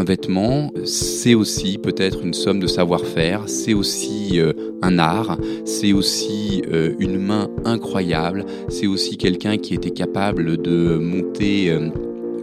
[0.00, 5.92] un vêtement, c'est aussi peut-être une somme de savoir-faire, c'est aussi euh, un art, c'est
[5.92, 11.70] aussi euh, une main incroyable, c'est aussi quelqu'un qui était capable de monter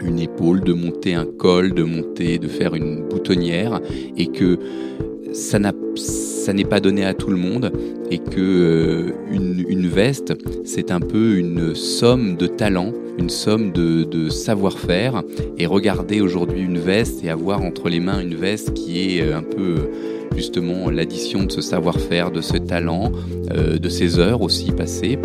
[0.02, 3.82] une épaule, de monter un col, de monter, de faire une boutonnière,
[4.18, 4.60] et que
[5.34, 5.58] ça
[6.54, 7.72] n'est pas donné à tout le monde
[8.12, 10.34] et que une, veste
[10.66, 15.24] c'est un peu une somme de talent une somme de, savoir-faire.
[15.58, 19.38] Et regarder aujourd'hui une veste et avoir entre les mains une veste qui est euh,
[19.38, 23.12] un peu euh, justement l'addition de ce savoir-faire, de ce talent,
[23.52, 25.18] euh, de ces heures aussi passées.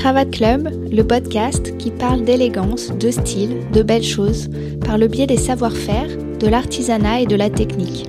[0.00, 4.48] Cravate Club, le podcast qui parle d'élégance, de style, de belles choses,
[4.82, 8.08] par le biais des savoir-faire de l'artisanat et de la technique.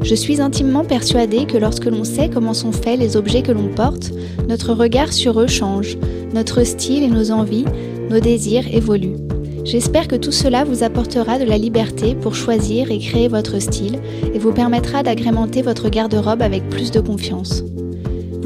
[0.00, 3.68] Je suis intimement persuadée que lorsque l'on sait comment sont faits les objets que l'on
[3.68, 4.12] porte,
[4.48, 5.98] notre regard sur eux change,
[6.32, 7.66] notre style et nos envies,
[8.08, 9.18] nos désirs évoluent.
[9.62, 13.98] J'espère que tout cela vous apportera de la liberté pour choisir et créer votre style
[14.32, 17.62] et vous permettra d'agrémenter votre garde-robe avec plus de confiance.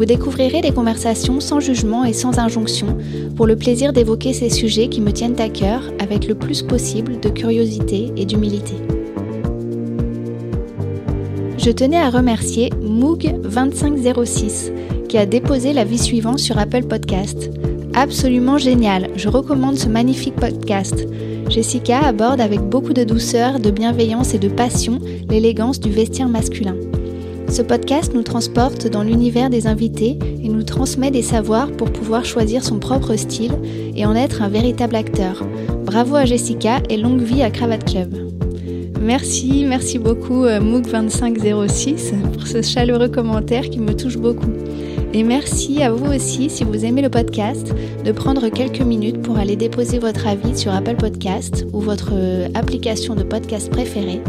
[0.00, 2.96] Vous découvrirez des conversations sans jugement et sans injonction
[3.36, 7.20] pour le plaisir d'évoquer ces sujets qui me tiennent à cœur avec le plus possible
[7.20, 8.72] de curiosité et d'humilité.
[11.58, 14.72] Je tenais à remercier Moog2506
[15.06, 17.50] qui a déposé la vie suivante sur Apple Podcast.
[17.92, 21.06] Absolument génial, je recommande ce magnifique podcast.
[21.50, 24.98] Jessica aborde avec beaucoup de douceur, de bienveillance et de passion
[25.28, 26.76] l'élégance du vestiaire masculin.
[27.50, 32.24] Ce podcast nous transporte dans l'univers des invités et nous transmet des savoirs pour pouvoir
[32.24, 33.52] choisir son propre style
[33.96, 35.42] et en être un véritable acteur.
[35.84, 38.14] Bravo à Jessica et longue vie à Cravate Club.
[39.02, 44.52] Merci, merci beaucoup euh, Mook2506 pour ce chaleureux commentaire qui me touche beaucoup.
[45.12, 49.38] Et merci à vous aussi, si vous aimez le podcast, de prendre quelques minutes pour
[49.38, 54.20] aller déposer votre avis sur Apple Podcast ou votre euh, application de podcast préférée,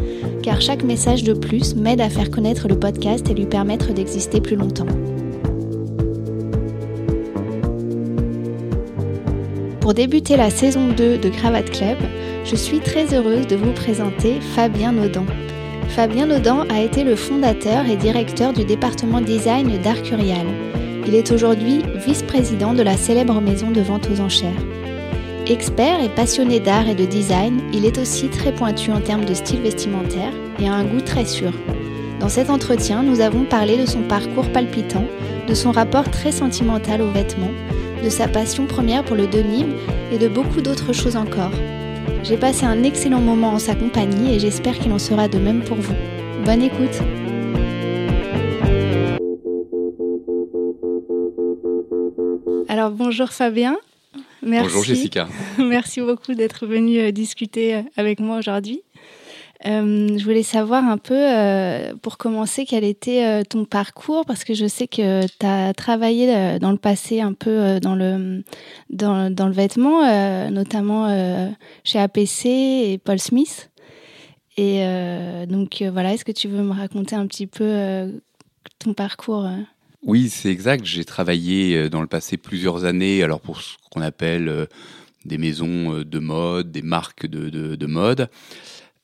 [0.41, 4.41] car chaque message de plus m'aide à faire connaître le podcast et lui permettre d'exister
[4.41, 4.87] plus longtemps.
[9.81, 11.97] Pour débuter la saison 2 de Cravate Club,
[12.43, 15.25] je suis très heureuse de vous présenter Fabien Naudan.
[15.95, 20.47] Fabien Naudan a été le fondateur et directeur du département design d'Arcurial.
[21.05, 24.63] Il est aujourd'hui vice-président de la célèbre maison de vente aux enchères.
[25.47, 29.33] Expert et passionné d'art et de design, il est aussi très pointu en termes de
[29.33, 31.51] style vestimentaire et a un goût très sûr.
[32.21, 35.05] Dans cet entretien, nous avons parlé de son parcours palpitant,
[35.49, 37.51] de son rapport très sentimental aux vêtements,
[38.01, 39.67] de sa passion première pour le denim
[40.13, 41.51] et de beaucoup d'autres choses encore.
[42.23, 45.63] J'ai passé un excellent moment en sa compagnie et j'espère qu'il en sera de même
[45.63, 45.95] pour vous.
[46.45, 47.01] Bonne écoute
[52.67, 53.77] Alors bonjour Fabien.
[54.43, 54.67] Merci.
[54.67, 55.27] Bonjour Jessica.
[55.57, 58.81] Merci beaucoup d'être venu euh, discuter euh, avec moi aujourd'hui.
[59.67, 64.43] Euh, je voulais savoir un peu, euh, pour commencer, quel était euh, ton parcours, parce
[64.43, 68.43] que je sais que tu as travaillé dans le passé un peu dans, le,
[68.89, 70.01] dans, le vêtement,
[70.49, 73.69] notamment chez APC et Paul Smith.
[74.57, 74.83] Et
[75.47, 78.11] donc voilà, est-ce que tu veux me raconter un petit peu
[78.79, 79.47] ton parcours
[80.03, 80.85] Oui, c'est exact.
[80.85, 84.67] J'ai travaillé dans le passé plusieurs années, alors pour ce qu'on appelle
[85.25, 88.27] des maisons de mode, des marques de, de mode.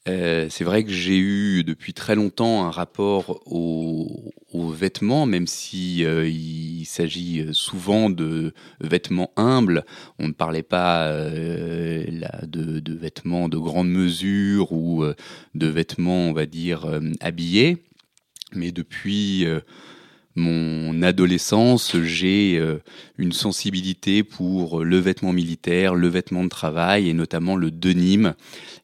[0.08, 6.04] Euh, c'est vrai que j'ai eu depuis très longtemps un rapport aux, vêtements, même si
[6.04, 9.86] euh, il s'agit souvent de vêtements humbles.
[10.20, 12.06] On ne parlait pas euh,
[12.44, 15.04] de, vêtements de grande mesure ou
[15.56, 16.86] de vêtements, on va dire,
[17.22, 17.78] habillés.
[18.54, 19.46] Mais depuis
[20.38, 22.62] mon adolescence, j'ai
[23.18, 28.36] une sensibilité pour le vêtement militaire, le vêtement de travail et notamment le denim.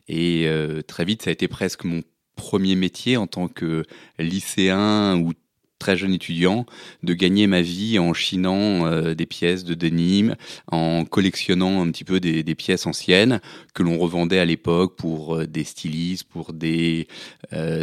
[0.07, 2.01] Et euh, très vite, ça a été presque mon
[2.35, 3.83] premier métier en tant que
[4.19, 5.33] lycéen ou
[5.83, 6.65] très jeune étudiant
[7.03, 10.35] de gagner ma vie en chinant euh, des pièces de denim,
[10.71, 13.41] en collectionnant un petit peu des, pièces anciennes
[13.73, 17.07] que l'on revendait à l'époque pour euh, des stylistes, pour des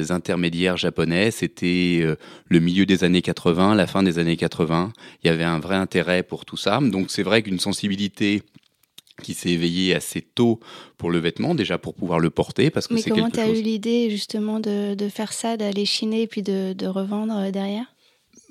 [0.09, 1.31] intermédiaires japonais.
[1.31, 2.03] C'était
[2.49, 4.93] le milieu des années 80, la fin des années 80.
[5.23, 6.81] Il y avait un vrai intérêt pour tout ça.
[6.81, 8.43] Donc c'est vrai qu'une sensibilité
[9.21, 10.61] qui s'est éveillé assez tôt
[10.97, 12.71] pour le vêtement, déjà pour pouvoir le porter.
[12.71, 16.23] Parce que Mais comment tu as eu l'idée justement de, de, faire ça, d'aller chiner
[16.23, 17.87] et puis de, de revendre euh, derrière?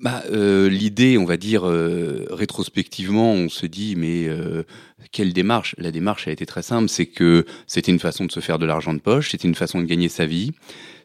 [0.02, 4.64] Bah, euh, L'idée, on va dire, euh, rétrospectivement, on se dit, mais euh,
[5.12, 5.76] quelle démarche?
[5.78, 8.66] La démarche a été très simple, c'est que c'était une façon de se faire de
[8.66, 10.52] l'argent de poche, c'était une façon de gagner sa vie,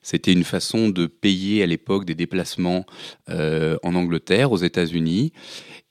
[0.03, 2.85] c'était une façon de payer à l'époque des déplacements
[3.29, 5.32] en Angleterre, aux États-Unis.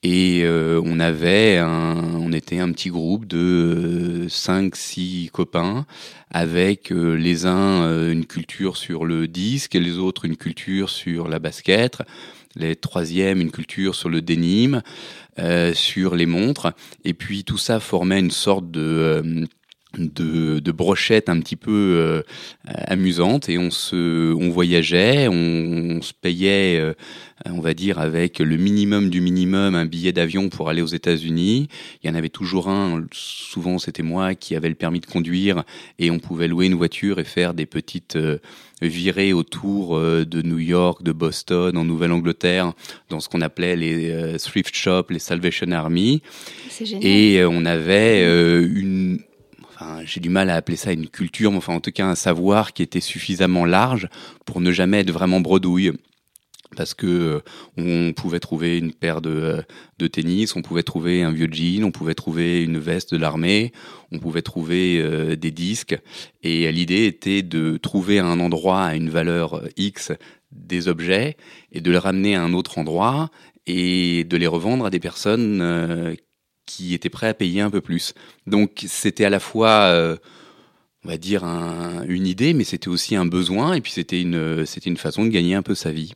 [0.03, 5.87] Et on avait on était un petit groupe de 5 six copains
[6.29, 11.39] avec les uns une culture sur le disque et les autres une culture sur la
[11.39, 12.03] basket
[12.55, 14.81] les troisièmes, une culture sur le dénime,
[15.39, 16.73] euh, sur les montres,
[17.03, 19.45] et puis tout ça formait une sorte de euh,
[19.97, 22.21] de, de brochettes un petit peu euh,
[22.65, 26.93] amusantes et on se on voyageait on, se payait euh,
[27.45, 31.67] on va dire avec le minimum du minimum un billet d'avion pour aller aux États-Unis.
[32.01, 35.63] Il y en avait toujours un souvent c'était moi qui avait le permis de conduire
[35.99, 38.39] et on pouvait louer une voiture et faire des petites euh,
[38.81, 42.73] virées autour de New York de Boston en Nouvelle-Angleterre
[43.09, 46.21] dans ce qu'on appelait les thrift shops les Salvation Army.
[47.01, 48.25] Et on avait
[48.65, 49.19] une
[50.05, 52.73] j'ai du mal à appeler ça une culture, mais enfin en tout cas un savoir
[52.73, 54.07] qui était suffisamment large
[54.45, 55.93] pour ne jamais être vraiment bredouille
[56.75, 57.39] parce que euh,
[57.77, 59.61] on pouvait trouver une paire de, euh,
[59.99, 63.71] de, tennis, on pouvait trouver un vieux jean, on pouvait trouver une veste de l'armée,
[64.11, 65.97] on pouvait trouver euh, des disques.
[66.41, 70.11] Et l'idée était de trouver un endroit à une valeur X
[70.51, 71.37] des objets
[71.71, 73.29] et de les ramener à un autre endroit
[73.65, 76.15] et de les revendre à des personnes
[76.65, 78.13] qui étaient prêts à payer un peu plus.
[78.47, 80.17] Donc c'était à la fois, euh,
[81.03, 84.89] on va dire, une idée, mais c'était aussi un besoin, et puis c'était une, c'était
[84.89, 86.13] une façon de gagner un peu sa vie.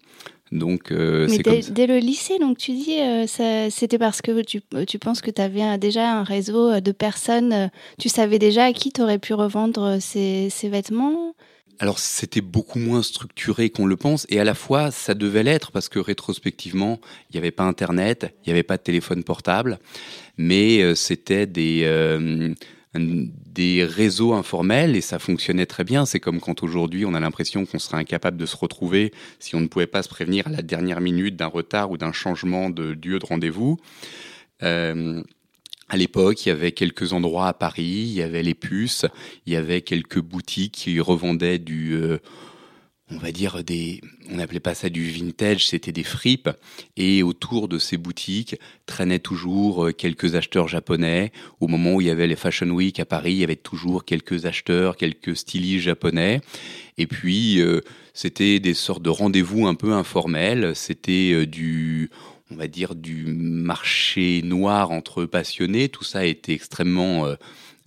[0.54, 3.26] Donc, euh, mais dès, dès, le lycée, donc tu dis, euh,
[3.70, 8.08] c'était parce que tu, tu penses que tu avais déjà un réseau de personnes, tu
[8.08, 11.36] savais déjà à qui tu aurais pu revendre ces, ces vêtements?
[11.80, 15.72] Alors c'était beaucoup moins structuré qu'on le pense et à la fois ça devait l'être
[15.72, 17.00] parce que rétrospectivement
[17.30, 19.78] il n'y avait pas internet, il n'y avait pas de téléphone portable,
[20.38, 22.54] mais euh, c'était des euh,
[22.94, 26.06] des réseaux informels et ça fonctionnait très bien.
[26.06, 29.60] C'est comme quand aujourd'hui on a l'impression qu'on serait incapable de se retrouver si on
[29.60, 32.98] ne pouvait pas se prévenir à la dernière minute d'un retard ou d'un changement de
[33.04, 33.78] lieu de rendez-vous.
[34.64, 35.22] Euh,
[35.90, 39.06] à l'époque, il y avait quelques endroits à Paris, il y avait les puces,
[39.46, 41.98] il y avait quelques boutiques qui revendaient du,
[43.10, 46.50] on va dire des, on n'appelait pas ça du vintage, c'était des fripes.
[46.98, 48.56] Et autour de ces boutiques
[48.86, 51.32] traînaient toujours euh, quelques acheteurs japonais.
[51.60, 54.06] Au moment où il y avait les Fashion Week à Paris, il y avait toujours
[54.06, 56.42] quelques acheteurs, quelques stylistes japonais.
[56.98, 57.82] Et puis, euh,
[58.14, 60.76] c'était des sortes de rendez-vous un peu informels.
[60.76, 62.10] C'était du,
[62.52, 65.90] on va dire, du marché noir entre passionnés.
[65.90, 67.36] Tout ça été extrêmement, euh,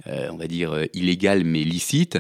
[0.07, 2.19] euh, on va dire, euh, illégal mais licite.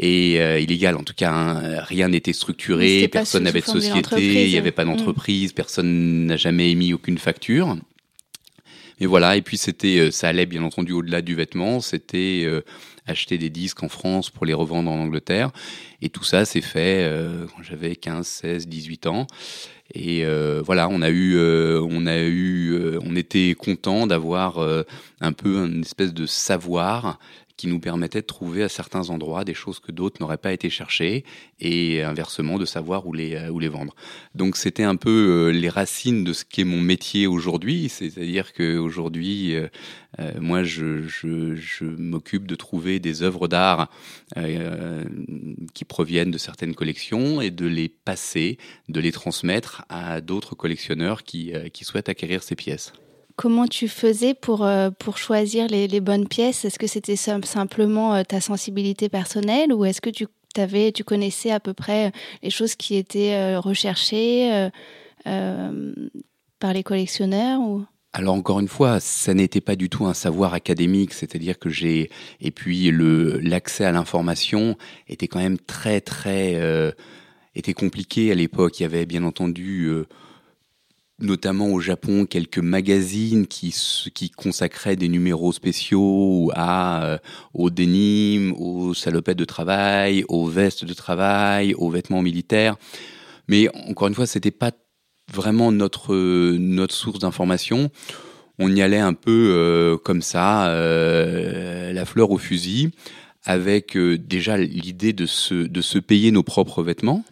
[0.00, 4.56] Et illégal, en tout cas, hein, rien n'était structuré, personne n'avait de société, il n'y
[4.56, 7.76] avait pas d'entreprise, personne n'a jamais émis aucune facture.
[9.00, 12.46] Et voilà, et puis c'était, ça allait bien entendu au-delà du vêtement, c'était
[13.06, 15.50] acheter des disques en France pour les revendre en Angleterre.
[16.00, 17.10] Et tout ça s'est fait
[17.56, 19.26] quand j'avais 15, 16, 18 ans.
[19.94, 24.58] Et euh, voilà, on a eu, euh, on a eu, euh, on était content d'avoir
[25.20, 27.18] un peu une espèce de savoir
[27.58, 30.70] qui nous permettait de trouver à certains endroits des choses que d'autres n'auraient pas été
[30.70, 31.24] chercher
[31.60, 33.94] et inversement de savoir où les, où les vendre.
[34.34, 39.56] Donc c'était un peu euh, les racines de ce qu'est mon métier aujourd'hui, c'est-à-dire qu'aujourd'hui,
[39.56, 39.68] euh,
[40.20, 43.90] euh, moi je, m'occupe de trouver des œuvres d'art
[44.36, 45.04] euh,
[45.74, 48.58] qui proviennent de certaines collections et de les passer,
[48.88, 52.92] de les transmettre à d'autres collectionneurs qui souhaitent acquérir ces pièces
[53.38, 56.64] comment tu faisais pour, euh, pour choisir les, bonnes pièces?
[56.64, 60.26] Est-ce que c'était simplement euh, ta sensibilité personnelle ou est-ce que tu,
[60.56, 62.10] avais, tu connaissais à peu près
[62.42, 64.68] les choses qui étaient euh, recherchées
[65.24, 67.60] par les collectionneurs
[68.14, 72.08] alors encore une fois, ça n'était pas du tout un savoir académique, c'est-à-dire que j'ai
[72.40, 74.78] et puis le l'accès à l'information
[75.08, 76.58] était quand même très très
[77.54, 78.80] était compliqué à l'époque.
[78.80, 79.92] Il y avait bien entendu
[81.20, 83.74] notamment au Japon, quelques magazines qui,
[84.36, 87.18] consacraient des numéros spéciaux à, euh,
[87.54, 92.76] aux dénimes, aux salopettes de travail, aux vestes de travail, aux vêtements militaires.
[93.48, 94.70] Mais encore une fois, c'était pas
[95.32, 96.14] vraiment notre,
[96.56, 97.90] notre source d'information.
[98.58, 102.90] On y allait un peu euh, comme ça, euh, la fleur au fusil,
[103.44, 107.24] avec déjà l'idée de se, de se payer nos propres vêtements,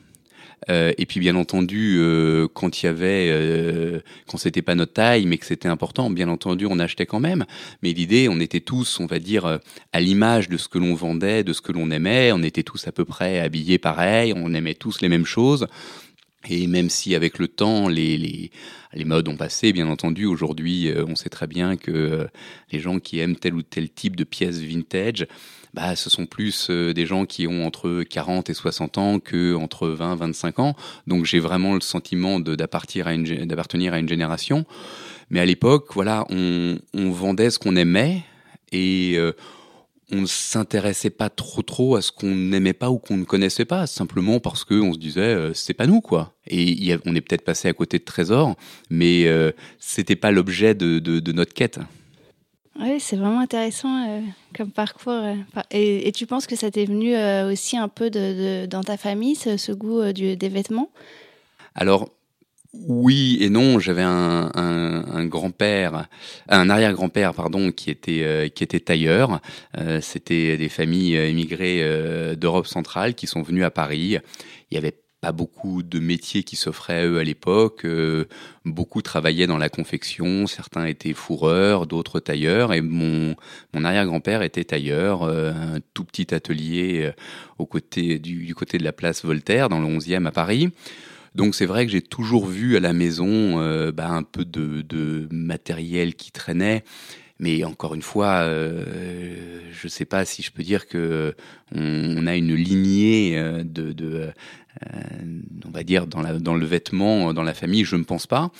[0.69, 4.95] euh, et puis bien entendu, euh, quand il y avait, euh, quand c'était pas notre
[4.95, 7.45] taille, mais que c'était important, bien entendu, on achetait quand même.
[7.83, 9.61] Mais l'idée, on était tous, on va dire,
[9.93, 12.33] à l'image de ce que l'on vendait, de ce que l'on aimait.
[12.33, 15.67] On était tous à peu près habillés pareil, on aimait tous les mêmes choses.
[16.49, 18.51] Et même si avec le temps, les, les,
[18.93, 22.29] les modes ont passé, bien entendu, aujourd'hui, on sait très bien que
[22.71, 25.27] les gens qui aiment tel ou tel type de pièces vintage,
[25.77, 29.55] bah, ce sont plus euh, des gens qui ont entre 40 et 60 ans que
[29.55, 30.75] entre 20 et 25 ans.
[31.07, 34.65] Donc j'ai vraiment le sentiment d'appartenir à, une génération.
[35.31, 38.25] Mais à l'époque, voilà, on, vendait ce qu'on aimait
[38.73, 39.19] et
[40.13, 43.65] on ne s'intéressait pas trop trop à ce qu'on n'aimait pas ou qu'on ne connaissait
[43.65, 46.35] pas, simplement parce qu'on se disait euh, c'est pas nous quoi.
[46.47, 48.55] Et on est peut-être passé à côté de trésors,
[48.89, 51.81] mais euh, c'était pas l'objet de, notre quête.
[52.81, 54.21] Oui, c'est vraiment intéressant euh,
[54.55, 55.23] comme parcours.
[55.71, 57.15] Et, tu penses que ça t'est venu
[57.51, 60.91] aussi un peu dans ta famille, ce, goût des vêtements?
[61.75, 62.09] Alors,
[62.89, 63.79] oui et non.
[63.79, 66.09] J'avais un, grand-père,
[66.49, 69.41] un arrière-grand-père, pardon, qui était euh, qui était tailleur.
[69.79, 74.19] Euh, C'était des familles euh, euh, d'Europe centrale qui sont venues à Paris.
[74.71, 77.87] Il y avait pas beaucoup de métiers qui s'offraient à eux à l'époque.
[78.65, 80.47] beaucoup travaillaient dans la confection.
[80.47, 82.73] Certains étaient fourreurs, d'autres tailleurs.
[82.73, 83.35] Et mon
[83.75, 87.13] mon arrière-grand-père était tailleur, un tout petit atelier
[87.59, 90.71] au côté du, côté de la place Voltaire, dans le 11e à Paris.
[91.37, 95.29] Donc c'est vrai que j'ai toujours vu à la maison euh, bah, un peu de,
[95.31, 96.83] matériel qui traînait.
[97.39, 101.35] Mais encore une fois, euh, je ne sais pas si je peux dire que
[101.75, 104.31] on, a une lignée euh, de,
[105.65, 107.85] on va dire dans, le vêtement dans la famille.
[107.85, 108.51] Je ne pense pas.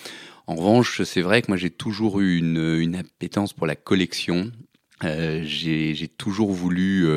[0.47, 4.51] En revanche, c'est vrai que moi j'ai toujours eu une, appétence pour la collection.
[5.03, 7.07] j'ai toujours voulu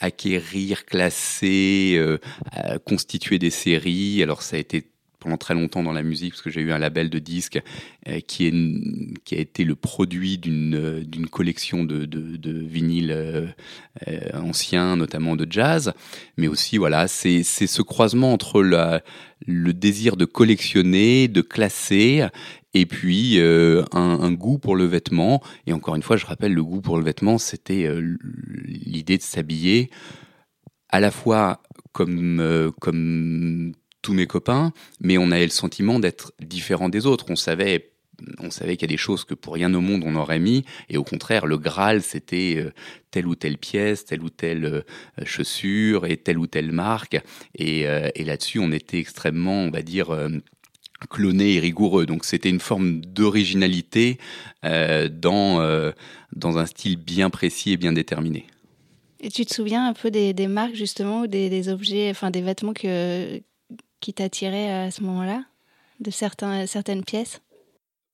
[0.00, 2.18] acquérir, classer, euh,
[2.84, 4.22] constituer des séries.
[4.22, 6.78] Alors ça a été pendant très longtemps dans la musique parce que j'ai eu un
[6.78, 7.60] label de disques
[8.08, 8.52] euh, qui, est,
[9.24, 15.46] qui a été le produit d'une d'une collection de, de, vinyles euh, anciens, notamment de
[15.48, 15.92] jazz.
[16.36, 19.02] Mais aussi, voilà, c'est ce croisement entre la,
[19.46, 22.26] le désir de collectionner, de classer
[22.76, 25.42] et puis euh, un, goût pour le vêtement.
[25.66, 28.16] Et encore une fois, je rappelle, le goût pour le vêtement, c'était euh,
[28.64, 29.90] l'idée de s'habiller
[30.90, 33.72] à la fois comme, euh, comme
[34.06, 37.26] tous mes copains, mais on avait le sentiment d'être différent des autres.
[37.28, 37.90] On savait
[38.38, 40.64] on savait qu'il y a des choses que pour rien au monde on aurait mis,
[40.88, 42.64] et au contraire, le Graal, c'était
[43.10, 44.84] telle ou telle pièce, telle ou telle
[45.24, 47.20] chaussure et telle ou telle marque.
[47.54, 50.16] Et, et là-dessus, on était extrêmement, on va dire,
[51.10, 52.06] cloné et rigoureux.
[52.06, 54.18] Donc c'était une forme d'originalité
[54.64, 55.92] euh, dans, euh,
[56.34, 58.46] dans un style bien précis et bien déterminé.
[59.20, 62.74] Et tu te souviens un peu des, marques justement ou des, objets, enfin des vêtements
[62.74, 63.40] que,
[64.00, 65.44] qui t'attiraient à ce moment-là,
[66.00, 67.40] de certaines pièces?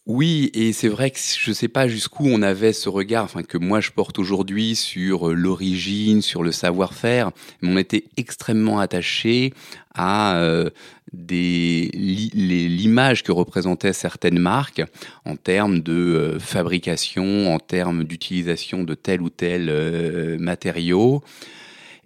[0.04, 3.44] Oui, et c'est vrai que je ne sais pas jusqu'où on avait ce regard, enfin
[3.44, 8.80] que moi je porte aujourd'hui sur euh, l'origine, sur le savoir-faire, mais on était extrêmement
[8.80, 9.54] attaché
[9.94, 10.70] à euh,
[11.12, 14.82] l'image que représentaient certaines marques
[15.24, 21.22] en termes de euh, fabrication, en termes d'utilisation de tel ou tel euh, matériau.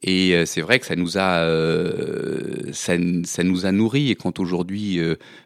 [0.03, 1.47] Et c'est vrai que ça nous a,
[2.73, 4.11] ça, ça, nous a nourri.
[4.11, 5.01] Et quand aujourd'hui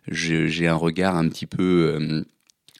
[0.09, 2.25] j'ai un regard un petit peu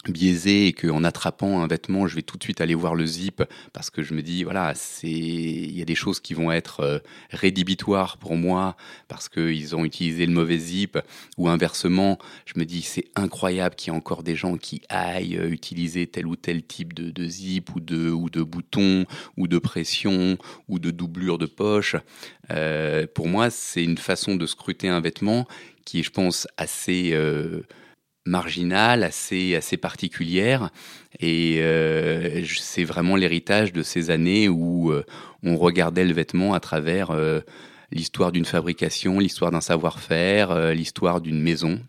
[0.09, 3.43] biaisé et qu'en attrapant un vêtement, je vais tout de suite aller voir le zip
[3.73, 6.81] parce que je me dis voilà, c'est il y a des choses qui vont être
[6.81, 6.99] euh,
[7.31, 8.77] rédhibitoires pour moi
[9.09, 10.99] parce qu'ils ont utilisé le mauvais zip
[11.37, 15.37] ou inversement, je me dis c'est incroyable qu'il y ait encore des gens qui aillent
[15.37, 19.05] euh, utiliser tel ou tel type de, zip ou de ou de bouton
[19.37, 20.39] ou de pression
[20.69, 21.97] ou de doublure de poche.
[22.51, 25.47] Euh, pour moi, c'est une façon de scruter un vêtement
[25.85, 27.63] qui est, je pense, assez euh,
[28.31, 30.71] marginale, assez, assez particulière.
[31.19, 35.05] Et euh, c'est vraiment l'héritage de ces années où euh,
[35.43, 37.41] on regardait le vêtement à travers euh,
[37.91, 41.81] l'histoire d'une fabrication, l'histoire d'un savoir-faire, l'histoire d'une maison.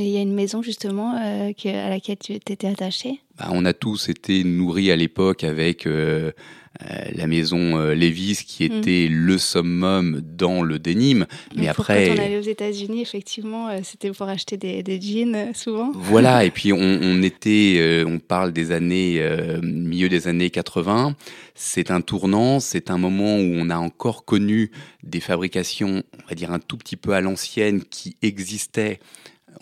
[0.00, 1.50] Et il y a une maison justement à
[1.90, 3.20] laquelle tu étais attaché?
[3.38, 8.66] Bah, On a tous été nourris à l'époque avec euh, la maison euh, Levis qui
[8.66, 8.78] hmm.
[8.78, 11.26] était le summum dans le denim.
[11.54, 15.92] Mais après, quand on allait aux États-Unis, effectivement, euh, c'était pour acheter des, jeans souvent.
[15.94, 19.22] Voilà, et puis on, était, on parle des années
[19.62, 21.14] milieu des années 80.
[21.54, 24.70] C'est un tournant, c'est un moment où on a encore connu
[25.02, 28.98] des fabrications, on va dire un tout petit peu à l'ancienne, qui existaient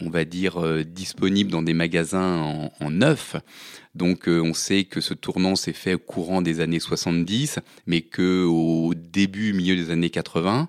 [0.00, 3.37] on va dire, disponibles dans des magasins en, neuf.
[3.95, 8.02] Donc euh, on sait que ce tournant s'est fait au courant des années 70, mais
[8.02, 10.68] que au début, milieu des années 80,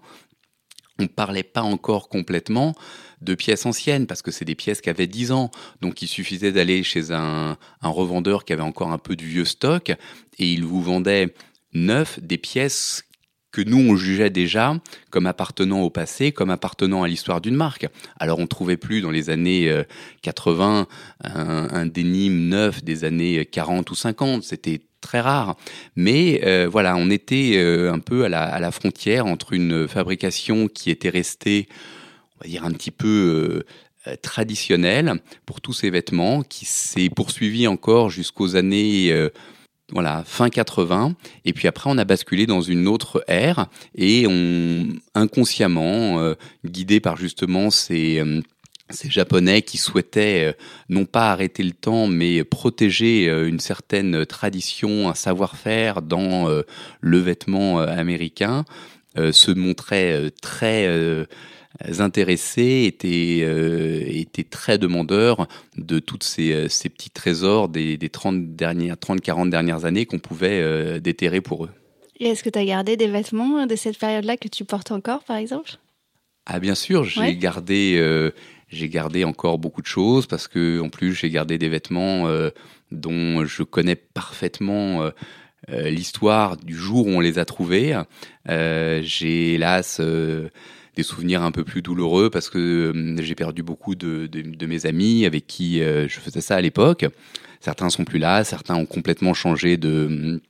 [0.99, 2.75] on parlait pas encore complètement
[3.21, 5.51] de pièces anciennes parce que c'est des pièces qui avaient 10 ans.
[5.81, 9.45] Donc il suffisait d'aller chez un, un, revendeur qui avait encore un peu de vieux
[9.45, 11.33] stock et il vous vendait
[11.73, 13.03] neuf des pièces
[13.51, 14.79] que nous, on jugeait déjà
[15.09, 17.87] comme appartenant au passé, comme appartenant à l'histoire d'une marque.
[18.19, 19.83] Alors, on trouvait plus dans les années
[20.21, 20.87] 80
[21.25, 21.29] euh,
[21.71, 24.43] un, un neuf des années 40 ou 50.
[24.43, 25.55] C'était très rare.
[25.95, 30.91] Mais euh, voilà, on était euh, un peu à la, frontière entre une fabrication qui
[30.91, 31.67] était restée,
[32.35, 33.63] on va dire, un petit peu
[34.21, 35.15] traditionnelle
[35.45, 39.13] pour tous ces vêtements, qui s'est poursuivie encore jusqu'aux années
[39.91, 41.15] voilà, fin 80.
[41.45, 46.99] Et puis après, on a basculé dans une autre ère et on, inconsciemment, euh, guidé
[46.99, 48.41] par justement ces, euh,
[48.89, 50.53] ces Japonais qui souhaitaient euh,
[50.89, 56.47] non pas arrêter le temps, mais protéger une certaine tradition, un savoir-faire dans
[57.01, 58.65] le vêtement américain,
[59.15, 61.27] se montraient très
[61.99, 68.09] intéressés, étaient, euh, étaient très demandeurs de tous ces, euh, ces, petits trésors des, des
[68.09, 71.69] 30 dernières, 30-40 dernières années qu'on pouvait euh, déterrer pour eux.
[72.19, 75.23] Et est-ce que tu as gardé des vêtements de cette période-là que tu portes encore,
[75.23, 75.77] par exemple?
[76.45, 78.03] Ah bien sûr, j'ai gardé,
[78.69, 82.27] j'ai gardé encore beaucoup de choses parce que en plus j'ai gardé des vêtements
[82.91, 85.11] dont je connais parfaitement
[85.67, 88.01] l'histoire du jour où on les a trouvés.
[88.47, 90.01] j'ai hélas
[90.99, 92.59] des souvenirs un peu plus douloureux parce que
[92.93, 96.61] euh, j'ai perdu beaucoup de, de, mes amis avec qui euh, je faisais ça à
[96.61, 97.05] l'époque.
[97.61, 100.41] Certains sont plus là, certains ont complètement changé de,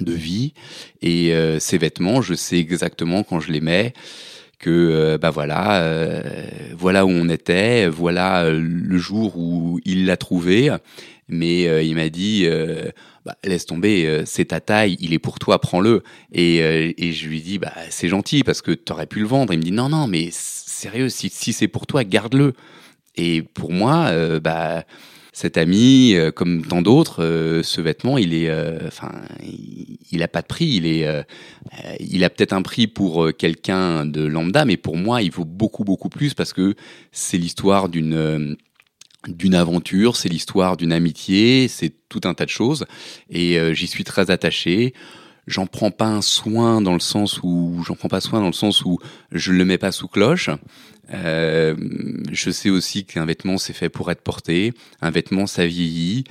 [0.00, 0.52] de vie.
[1.00, 3.94] Et euh, ces vêtements, je sais exactement quand je les mets
[4.58, 5.84] que bah voilà,
[6.74, 10.70] voilà où on était, voilà le jour où il l'a trouvé.
[11.28, 12.46] Mais il m'a dit
[13.24, 16.02] bah, laisse tomber, euh, c'est ta taille, il est pour toi, prends-le.
[16.32, 19.26] Et, euh, et, je lui dis, bah, c'est gentil parce que tu aurais pu le
[19.26, 19.54] vendre.
[19.54, 22.52] Il me dit, non, non, mais sérieux, si, si c'est pour toi, garde-le.
[23.16, 24.84] Et pour moi, euh, bah,
[25.32, 28.52] cet ami, comme tant d'autres, ce vêtement, il est,
[28.86, 29.10] enfin,
[30.12, 30.66] il, a pas de prix.
[30.66, 31.08] Il est,
[31.98, 35.82] il a peut-être un prix pour quelqu'un de lambda, mais pour moi, il vaut beaucoup,
[35.82, 36.76] beaucoup plus parce que
[37.10, 38.56] c'est l'histoire d'une
[39.28, 42.86] d'une aventure, c'est l'histoire d'une amitié, c'est tout un tas de choses,
[43.30, 44.94] et euh, j'y suis très attaché.
[45.46, 48.54] J'en prends pas un soin dans le sens où j'en prends pas soin dans le
[48.54, 48.98] sens où
[49.30, 50.48] je le mets pas sous cloche.
[51.12, 51.76] Euh,
[52.32, 56.24] je sais aussi qu'un vêtement c'est fait pour être porté, un vêtement ça vieillit.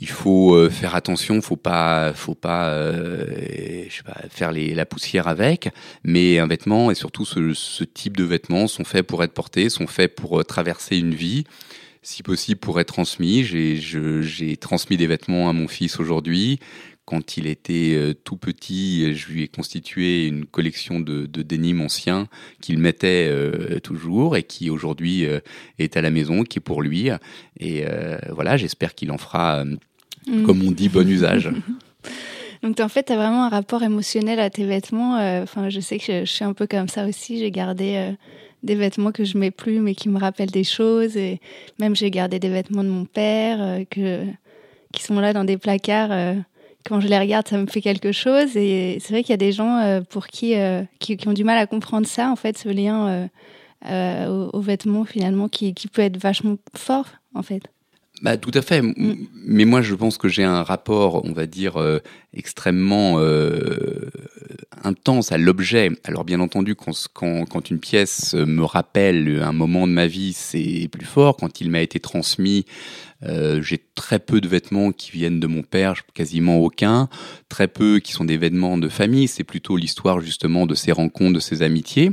[0.00, 4.74] Il faut euh, faire attention, faut pas, faut pas, euh, je sais pas, faire les,
[4.74, 5.68] la poussière avec.
[6.04, 9.68] Mais un vêtement et surtout ce, ce type de vêtements sont faits pour être portés,
[9.68, 11.44] sont faits pour traverser une vie
[12.02, 13.44] si possible, pour être transmis.
[13.44, 16.58] J'ai transmis des vêtements à mon fils aujourd'hui.
[17.04, 21.80] Quand il était euh, tout petit, je lui ai constitué une collection de, de dénimes
[21.80, 22.28] anciens
[22.60, 25.40] qu'il mettait euh, toujours et qui aujourd'hui euh,
[25.80, 27.08] est à la maison, qui est pour lui.
[27.58, 27.84] Et
[28.30, 30.44] voilà, j'espère qu'il en fera, mm.
[30.44, 31.50] comme on dit, bon usage.
[32.62, 35.14] Donc en fait, tu as vraiment un rapport émotionnel à tes vêtements.
[35.42, 37.38] Enfin, je sais que je, je, suis un peu comme ça aussi.
[37.38, 38.14] J'ai gardé
[38.62, 41.16] des vêtements que je mets plus mais qui me rappellent des choses.
[41.16, 41.40] Et
[41.78, 44.24] même j'ai gardé des vêtements de mon père euh, que
[44.92, 46.34] qui sont là dans des placards euh,
[46.84, 48.56] quand je les regarde ça me fait quelque chose.
[48.56, 50.54] Et c'est vrai qu'il y a des gens euh, pour qui,
[50.98, 53.28] qui, ont du mal à comprendre ça en fait ce lien
[53.86, 57.62] aux, vêtements finalement qui, qui peut être vachement fort en fait
[58.22, 58.82] bah, tout à fait.
[58.82, 59.16] Mm.
[59.46, 61.98] Mais moi, je pense que j'ai un rapport, on va dire, euh,
[62.34, 64.10] extrêmement euh,
[64.84, 65.90] intense à l'objet.
[66.04, 70.32] Alors, bien entendu, quand, quand, quand, une pièce me rappelle un moment de ma vie,
[70.32, 71.36] c'est plus fort.
[71.36, 72.66] Quand il m'a été transmis,
[73.22, 77.08] euh, j'ai très peu de vêtements qui viennent de mon père, quasiment aucun.
[77.48, 79.28] Très peu qui sont des vêtements de famille.
[79.28, 82.12] C'est plutôt l'histoire, justement, de ces rencontres, de ces amitiés.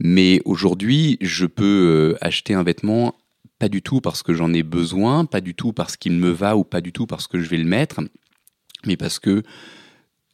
[0.00, 3.14] Mais aujourd'hui, je peux euh, acheter un vêtement
[3.58, 6.56] pas du tout parce que j'en ai besoin, pas du tout parce qu'il me va
[6.56, 8.00] ou pas du tout parce que je vais le mettre,
[8.86, 9.42] mais parce que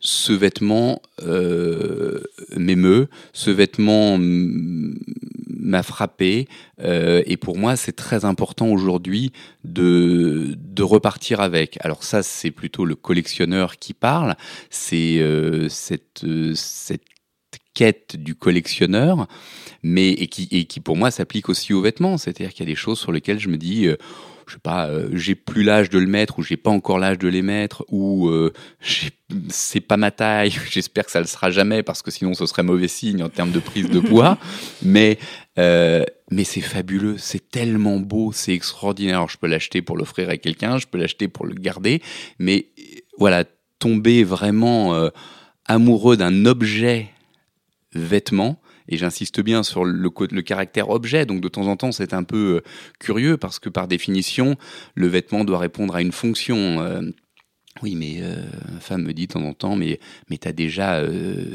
[0.01, 2.23] ce vêtement euh,
[2.57, 6.49] m'émeut, ce vêtement m'a frappé,
[6.81, 9.33] euh, et pour moi c'est très important aujourd'hui
[9.65, 11.77] de, repartir avec.
[11.85, 14.35] Alors ça c'est plutôt le collectionneur qui parle,
[14.71, 16.25] c'est euh, cette
[17.75, 19.29] quête du collectionneur,
[19.83, 22.19] mais et qui, et qui pour moi s'applique aussi aux vêtements.
[22.19, 23.97] C'est-à-dire qu'il y a des choses sur lesquelles je me dis, euh,
[24.51, 27.19] je sais pas, euh, j'ai plus l'âge de le mettre ou j'ai pas encore l'âge
[27.19, 28.53] de les mettre ou euh,
[29.49, 30.53] c'est pas ma taille.
[30.71, 33.53] J'espère que ça le sera jamais parce que sinon ce serait mauvais signe en termes
[33.53, 34.39] de prise de poids.
[34.83, 35.19] mais
[35.59, 39.17] euh, mais c'est fabuleux, c'est tellement beau, c'est extraordinaire.
[39.17, 42.03] Alors, je peux l'acheter pour l'offrir à quelqu'un, je peux l'acheter pour le garder,
[42.39, 42.67] mais
[43.19, 43.45] voilà,
[43.79, 45.11] tomber vraiment
[45.67, 47.09] amoureux d'un objet
[47.95, 52.13] vêtement, et j'insiste bien sur le, le, caractère objet, donc de temps en temps c'est
[52.13, 52.61] un peu euh,
[52.99, 54.57] curieux parce que par définition
[54.95, 56.57] le vêtement doit répondre à une fonction.
[56.81, 57.03] Euh,
[57.83, 58.35] oui, mais euh,
[58.75, 61.03] ma femme me dit de temps en temps, mais, mais tu as déjà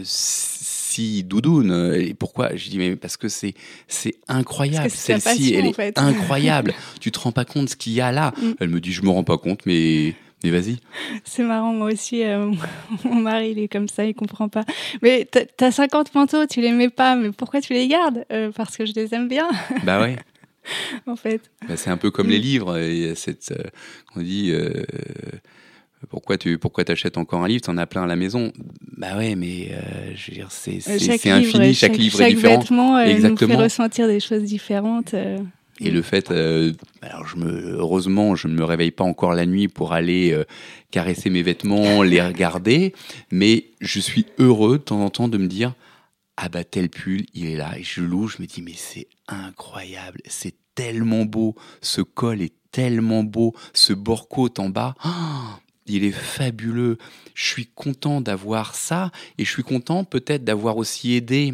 [0.04, 1.94] celle-ci doudoune.
[1.96, 2.56] Et pourquoi?
[2.56, 3.54] Je dis mais parce que c'est
[3.88, 4.90] c'est incroyable.
[4.90, 6.74] Celle-ci, elle est incroyable.
[7.02, 8.34] tu te rends pas compte ce qu'il y a là.
[8.42, 8.52] Mm.
[8.60, 10.78] Elle me dit je me rends pas compte, mais mais vas-y.
[11.24, 12.52] C'est marrant, moi aussi, euh,
[13.04, 14.64] mon mari, il est comme ça, il comprend pas.
[15.02, 15.28] Mais
[15.58, 18.26] t'as 50 manteaux, tu les mets pas, mais pourquoi tu les gardes?
[18.32, 19.48] Euh, Parce que je les aime bien.
[19.84, 20.18] Bah ouais.
[21.08, 21.42] en fait.
[21.68, 22.42] Bah, c'est un peu comme les mm.
[22.42, 22.80] livres.
[22.80, 23.70] Il y a cette, euh,
[24.16, 24.54] on dit
[26.10, 27.62] pourquoi tu pourquoi t'achètes encore un livre?
[27.62, 28.52] T'en as plein à la maison.
[28.98, 29.72] Bah ouais, mais
[30.16, 31.74] je veux dire, c'est infini.
[31.74, 32.60] Chaque, livre est différent.
[32.60, 33.54] Vêtement, Exactement.
[33.54, 35.16] nous fait ressentir des choses différentes.
[35.82, 39.92] Et le fait, euh, alors heureusement, je ne me réveille pas encore la nuit pour
[39.92, 40.46] aller euh,
[40.90, 42.94] caresser mes vêtements, les regarder,
[43.30, 45.74] mais je suis heureux de temps en temps de me dire,
[46.38, 47.78] ah bah tel pull, il est là.
[47.78, 52.54] Et je loue, je me dis, mais c'est incroyable, c'est tellement beau, ce col est
[52.72, 56.98] tellement beau, ce bord côte en bas, oh, il est fabuleux.
[57.34, 61.54] Je suis content d'avoir ça et je suis content peut-être d'avoir aussi aidé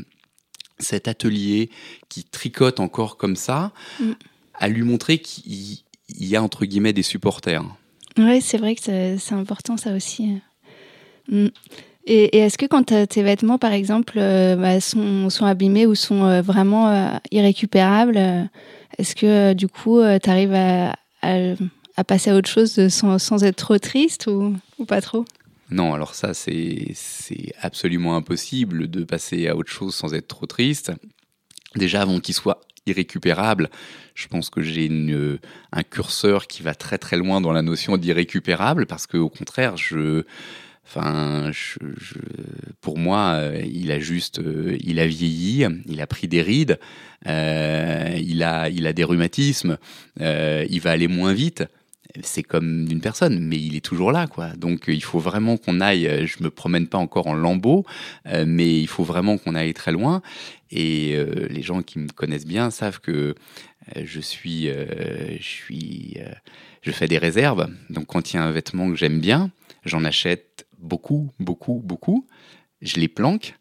[0.82, 1.70] cet atelier
[2.10, 4.12] qui tricote encore comme ça, mm.
[4.56, 7.63] à lui montrer qu'il y a entre guillemets des supporters.
[8.17, 10.41] Oui, c'est vrai que c'est important ça aussi.
[11.30, 11.48] Mm.
[12.06, 16.26] Et, est-ce que quand tes vêtements, par exemple, euh, bah, sont, sont, abîmés ou sont
[16.26, 18.17] euh, vraiment euh, irrécupérables,
[18.98, 23.56] est-ce que du coup, tu arrives à, à, passer à autre chose sans, sans être
[23.56, 25.26] trop triste ou, ou pas trop?
[25.72, 26.94] Non, alors ça, c'est
[27.60, 30.92] absolument impossible de passer à autre chose sans être trop triste.
[31.76, 33.70] Déjà, avant qu'il soit irrécupérable,
[34.14, 34.90] je pense que j'ai
[35.72, 40.26] un curseur qui va très très loin dans la notion d'irrécupérable, parce qu'au contraire, je,
[40.84, 41.52] Enfin,
[42.82, 46.80] pour moi, euh, il a juste, euh, il a vieilli, il a pris des rides,
[47.28, 49.78] euh, il a, il a des rhumatismes,
[50.20, 51.64] il va aller moins vite
[52.24, 54.50] c'est comme une personne, mais il est toujours là, quoi.
[54.50, 56.08] Donc euh, il faut vraiment qu'on aille.
[56.08, 57.86] Euh, je me promène pas encore en lambeau,
[58.28, 60.21] euh, mais il faut vraiment qu'on aille très loin.
[60.74, 61.17] Et
[61.50, 63.36] les gens qui me connaissent bien savent que
[64.02, 66.17] je suis, je suis,
[66.82, 67.67] je fais des réserves.
[67.89, 69.52] Donc quand il y a un vêtement que j'aime bien,
[69.84, 72.26] j'en achète beaucoup, beaucoup, beaucoup.
[72.82, 73.56] Je les planque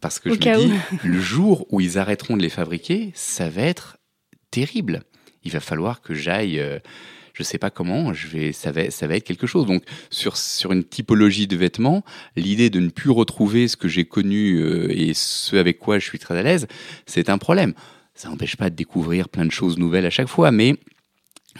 [0.00, 0.72] parce que je me dis,
[1.04, 3.98] le jour où ils arrêteront de les fabriquer, ça va être
[4.50, 5.04] terrible.
[5.44, 6.60] Il va falloir que j'aille
[7.36, 9.66] je sais pas comment, je vais, ça va, ça va être quelque chose.
[9.66, 12.02] Donc sur sur une typologie de vêtements,
[12.34, 16.04] l'idée de ne plus retrouver ce que j'ai connu euh, et ce avec quoi je
[16.04, 16.66] suis très à l'aise,
[17.04, 17.74] c'est un problème.
[18.14, 20.76] Ça n'empêche pas de découvrir plein de choses nouvelles à chaque fois, mais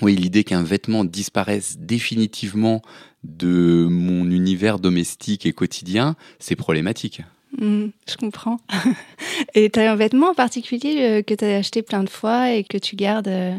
[0.01, 2.81] oui, l'idée qu'un vêtement disparaisse définitivement
[3.25, 7.23] de mon univers domestique et quotidien, c'est problématique.
[7.59, 8.61] Mmh, je comprends.
[9.55, 12.53] et tu as un vêtement en particulier euh, que tu as acheté plein de fois
[12.53, 13.55] et que tu gardes euh,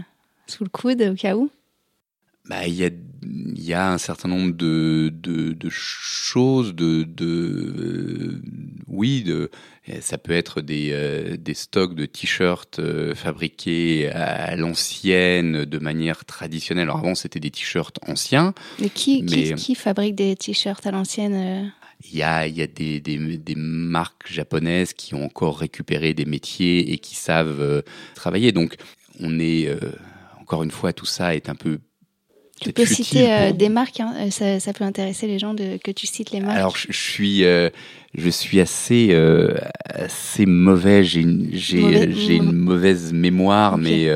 [0.48, 1.52] sous le coude au cas où?
[2.48, 2.90] Bah, il y a
[3.24, 8.42] y a un certain nombre de de, de choses de de euh,
[8.88, 9.50] oui de
[10.02, 16.26] ça peut être des euh, des stocks de t-shirts euh, fabriqués à, l'ancienne de manière
[16.26, 16.84] traditionnelle.
[16.84, 18.54] Alors avant c'était des t-shirts anciens.
[18.80, 21.72] Mais qui qui, qui, fabrique des t-shirts à l'ancienne
[22.12, 26.14] il y a, il y a des, des, des, marques japonaises qui ont encore récupéré
[26.14, 27.84] des métiers et qui savent
[28.14, 28.52] travailler.
[28.52, 28.76] Donc,
[29.20, 29.76] on est,
[30.40, 31.80] encore une fois, tout ça est un peu
[32.60, 34.14] tu peux citer euh, des marques, hein.
[34.18, 36.58] euh, ça, ça, peut intéresser les gens de, que tu cites les marques.
[36.58, 37.70] Alors je, suis, euh,
[38.16, 39.16] je suis assez,
[39.86, 41.04] assez mauvais.
[41.04, 44.10] J'ai une, j'ai, une mauvaise mémoire, mais.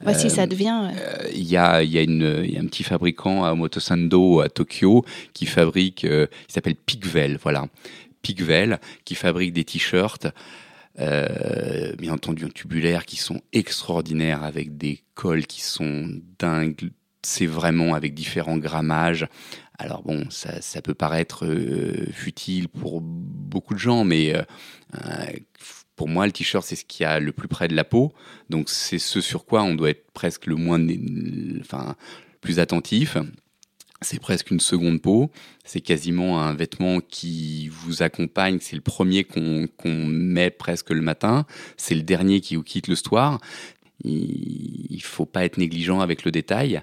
[0.00, 0.90] Voici, ça devient.
[1.32, 5.04] Il y, a, y, a une, y a un petit fabricant à Omotosando à Tokyo
[5.32, 7.66] qui fabrique, il s'appelle Pigvel, voilà,
[8.22, 10.26] Pigvel, qui fabrique des t-shirts.
[10.98, 16.90] bien entendu en tubulaire qui sont extraordinaires avec des cols qui sont dingues
[17.26, 19.26] c'est vraiment avec différents grammages.
[19.78, 24.42] Alors bon, ça, peut paraître euh, futile pour beaucoup de gens, mais euh,
[24.94, 25.26] euh,
[25.96, 28.14] pour moi, le t-shirt, c'est ce qui a le plus près de la peau.
[28.48, 30.80] Donc c'est ce sur quoi on doit être presque le moins,
[31.60, 31.96] enfin,
[32.40, 33.18] plus attentif.
[34.02, 35.30] C'est presque une seconde peau.
[35.64, 38.58] C'est quasiment un vêtement qui vous accompagne.
[38.60, 39.68] C'est le premier qu'on
[40.06, 41.46] met presque le matin.
[41.78, 43.40] C'est le dernier qui vous quitte le soir
[44.04, 46.82] il faut pas être négligent avec le détail.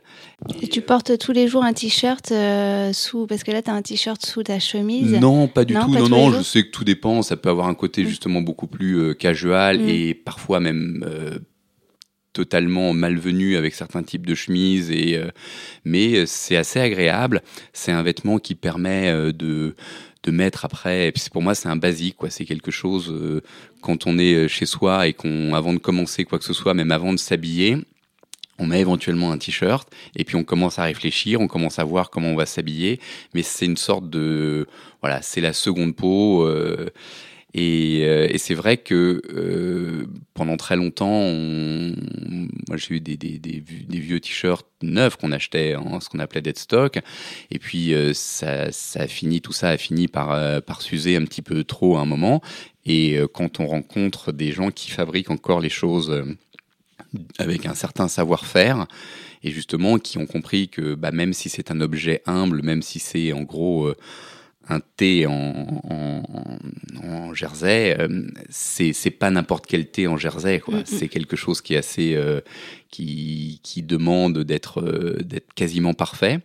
[0.62, 3.74] Et tu portes tous les jours un t-shirt euh, sous parce que là tu as
[3.74, 5.94] un t-shirt sous ta chemise Non, pas du tout.
[5.94, 8.08] non non, je sais que tout dépend, ça peut avoir un côté mm.
[8.08, 9.90] justement beaucoup plus euh, casual mm.
[9.90, 11.38] et parfois même euh,
[12.34, 15.22] totalement malvenu avec certains types de chemises et
[15.86, 19.76] mais c'est assez agréable, c'est un vêtement qui permet de
[20.24, 21.08] de mettre après.
[21.08, 22.30] Et puis pour moi, c'est un basique, quoi.
[22.30, 23.42] C'est quelque chose euh,
[23.82, 26.74] quand on est euh, chez soi et qu'on, avant de commencer quoi que ce soit,
[26.74, 27.78] même avant de s'habiller,
[28.60, 32.10] on met éventuellement un t-shirt et puis on commence à réfléchir, on commence à voir
[32.10, 33.00] comment on va s'habiller.
[33.34, 34.68] Mais c'est une sorte de,
[35.02, 36.44] voilà, c'est la seconde peau.
[36.44, 36.90] Euh,
[37.56, 41.94] Et, euh, et c'est vrai que euh, pendant très longtemps, on,
[42.68, 47.00] moi j'ai eu des, vieux t-shirts neufs qu'on achetait, en ce qu'on appelait dead stock.
[47.52, 51.64] Et puis euh, ça, a fini, tout ça a fini par, s'user un petit peu
[51.64, 52.42] trop à un moment.
[52.86, 56.26] Et quand on rencontre des gens qui fabriquent encore les choses
[57.38, 58.88] avec un certain savoir-faire,
[59.42, 63.00] et justement qui ont compris que bah, même si c'est un objet humble, même si
[63.00, 63.94] c'est en gros
[64.70, 66.24] un thé en, en,
[67.04, 70.80] en jersey, euh, c'est c'est pas n'importe quel thé en jersey, quoi.
[70.86, 72.42] C'est quelque chose qui est assez, euh,
[72.90, 76.40] qui, qui demande d'être euh, d'être quasiment parfait.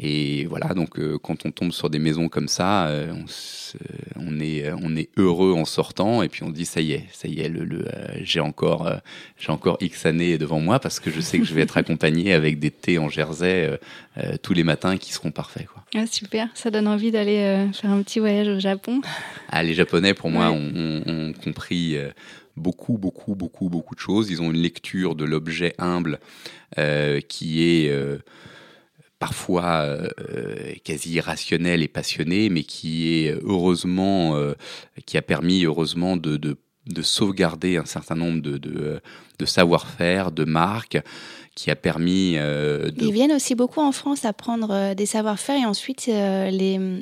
[0.00, 3.76] Et voilà, donc euh, quand on tombe sur des maisons comme ça, euh, on, se-
[4.14, 7.26] on est on est heureux en sortant et puis on dit ça y est, ça
[7.26, 8.98] y est, le, le, euh, j'ai encore euh,
[9.40, 12.32] j'ai encore X années devant moi parce que je sais que je vais être accompagné
[12.32, 13.76] avec des thés en jersey euh,
[14.18, 15.82] euh, tous les matins qui seront parfaits, quoi.
[15.96, 19.00] Ah, super, ça donne envie d'aller euh, faire un petit voyage au Japon.
[19.50, 20.56] Ah, les Japonais, pour moi, Ouais.
[21.06, 22.10] ont, compris euh,
[22.54, 24.30] beaucoup, beaucoup, beaucoup, beaucoup de choses.
[24.30, 26.20] Ils ont une lecture de l'objet humble
[26.76, 28.18] euh, qui est euh,
[29.18, 34.54] parfois euh, euh, quasi irrationnelle et passionnée, mais qui est heureusement, euh,
[35.06, 38.58] qui a permis heureusement de, de, de sauvegarder un certain nombre de,
[39.38, 40.98] de savoir-faire, de marques,
[41.58, 45.66] qui a permis euh, Ils viennent aussi beaucoup en France apprendre euh, des savoir-faire et
[45.66, 47.00] ensuite euh,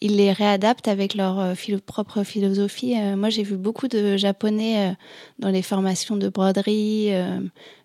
[0.00, 2.94] ils les réadaptent avec leur propre philosophie.
[3.16, 4.96] Moi, j'ai vu beaucoup de Japonais
[5.38, 7.10] dans les formations de broderie,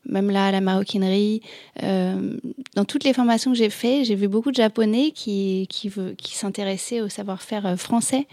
[0.06, 1.42] même là à la maroquinerie.
[1.82, 5.92] Dans toutes les formations que j'ai faites, j'ai vu beaucoup de Japonais qui, qui,
[6.34, 8.28] s'intéressaient au savoir-faire français,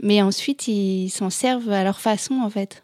[0.00, 2.82] mais ensuite ils s'en servent à leur façon en fait.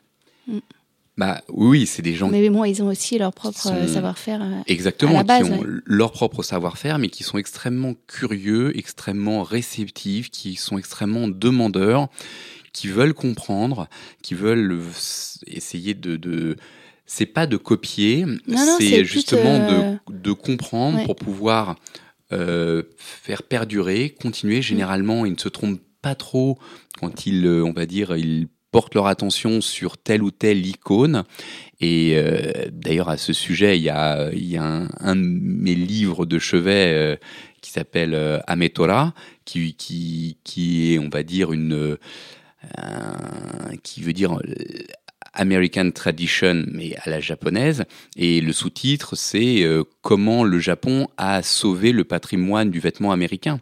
[1.16, 4.42] Bah oui, c'est des gens Mais bon, ils ont aussi leur propre euh, sont- savoir-faire.
[4.42, 5.66] euh, Exactement, à la base, qui ont ouais.
[5.86, 12.08] leur propre savoir-faire, mais qui sont extrêmement curieux, extrêmement réceptifs, qui sont extrêmement demandeurs,
[12.72, 13.88] qui veulent comprendre,
[14.22, 14.82] qui veulent euh,
[15.46, 16.16] essayer de...
[16.16, 16.56] de
[17.06, 18.24] c'est pas de copier,
[18.78, 21.04] c'est justement euh, de, de comprendre ouais.
[21.04, 21.76] pour pouvoir
[22.32, 24.62] euh, faire perdurer, continuer.
[24.62, 26.58] Généralement, ils ne se trompent pas trop
[26.98, 31.22] quand ils, euh, on va dire, ils portent leur attention sur telle ou telle icône.
[31.80, 35.76] Et euh, d'ailleurs, à ce sujet, il y a, y a un, un de mes
[35.76, 37.16] livres de chevet euh,
[37.60, 41.96] qui s'appelle euh, Ametora, qui, qui, qui est, on va dire, une,
[42.76, 44.40] un- qui veut dire
[45.34, 47.84] American Tradition, mais à la japonaise.
[48.16, 49.64] Et le sous-titre, c'est
[50.00, 53.60] comment le Japon a sauvé le patrimoine du vêtement américain,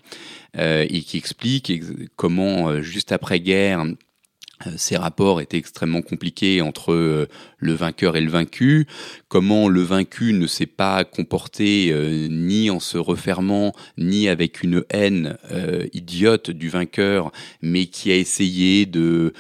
[0.58, 3.84] et qui explique ex- comment, juste après-guerre,
[4.76, 7.26] ces rapports étaient extrêmement compliqués entre euh,
[7.58, 8.86] le vainqueur et le vaincu,
[9.28, 14.84] comment le vaincu ne s'est pas comporté euh, ni en se refermant, ni avec une
[14.90, 19.32] haine euh, idiote du vainqueur, mais qui a essayé de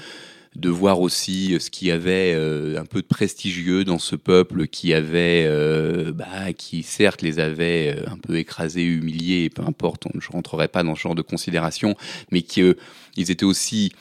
[0.56, 4.66] de voir aussi ce qu'il y avait euh, un peu de prestigieux dans ce peuple
[4.66, 10.06] qui avait, euh, bah, qui certes les avait euh, un peu écrasés, humiliés, peu importe,
[10.06, 11.96] on, je rentrerai pas dans ce genre de considération,
[12.30, 12.74] mais qui euh,
[13.16, 13.92] ils étaient aussi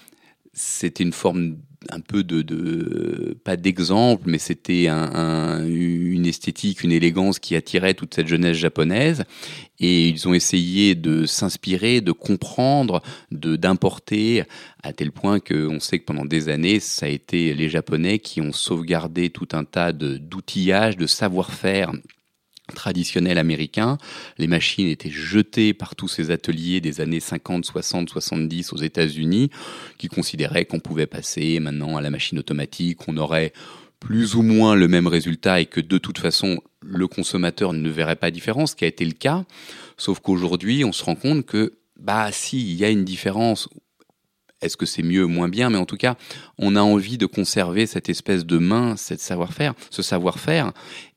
[0.53, 1.57] c'était une forme
[1.89, 7.95] un peu de, pas d'exemple, mais c'était un, un- une esthétique, une élégance qui attirait
[7.95, 9.23] toute cette jeunesse japonaise.
[9.79, 14.43] Et ils ont essayé de s'inspirer, de comprendre, de d'importer,
[14.83, 18.41] à tel point qu'on sait que pendant des années, ça a été les Japonais qui
[18.41, 21.91] ont sauvegardé tout un tas d'outillages, de savoir-faire
[22.73, 23.97] traditionnel américain.
[24.37, 29.49] Les machines étaient jetées par tous ces ateliers des années 50, 60, 70 aux États-Unis,
[29.97, 33.53] qui considéraient qu'on pouvait passer maintenant à la machine automatique, qu'on aurait
[33.99, 38.15] plus ou moins le même résultat et que de toute façon le consommateur ne verrait
[38.15, 39.45] pas différence, ce qui a été le cas.
[39.95, 43.69] Sauf qu'aujourd'hui, on se rend compte que bah si, il y a une différence.
[44.61, 45.69] Est-ce que c'est mieux ou moins bien?
[45.69, 46.17] Mais en tout cas,
[46.57, 50.71] on a envie de conserver cette espèce de main, cette savoir-faire, ce savoir-faire,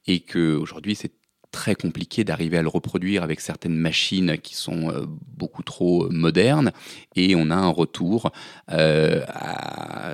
[0.07, 1.13] et que aujourd'hui c'est
[1.61, 5.07] très compliqué d'arriver à le reproduire avec certaines machines qui sont euh,
[5.39, 6.73] beaucoup trop modernes
[7.15, 8.33] et on a un retour
[8.73, 9.23] euh,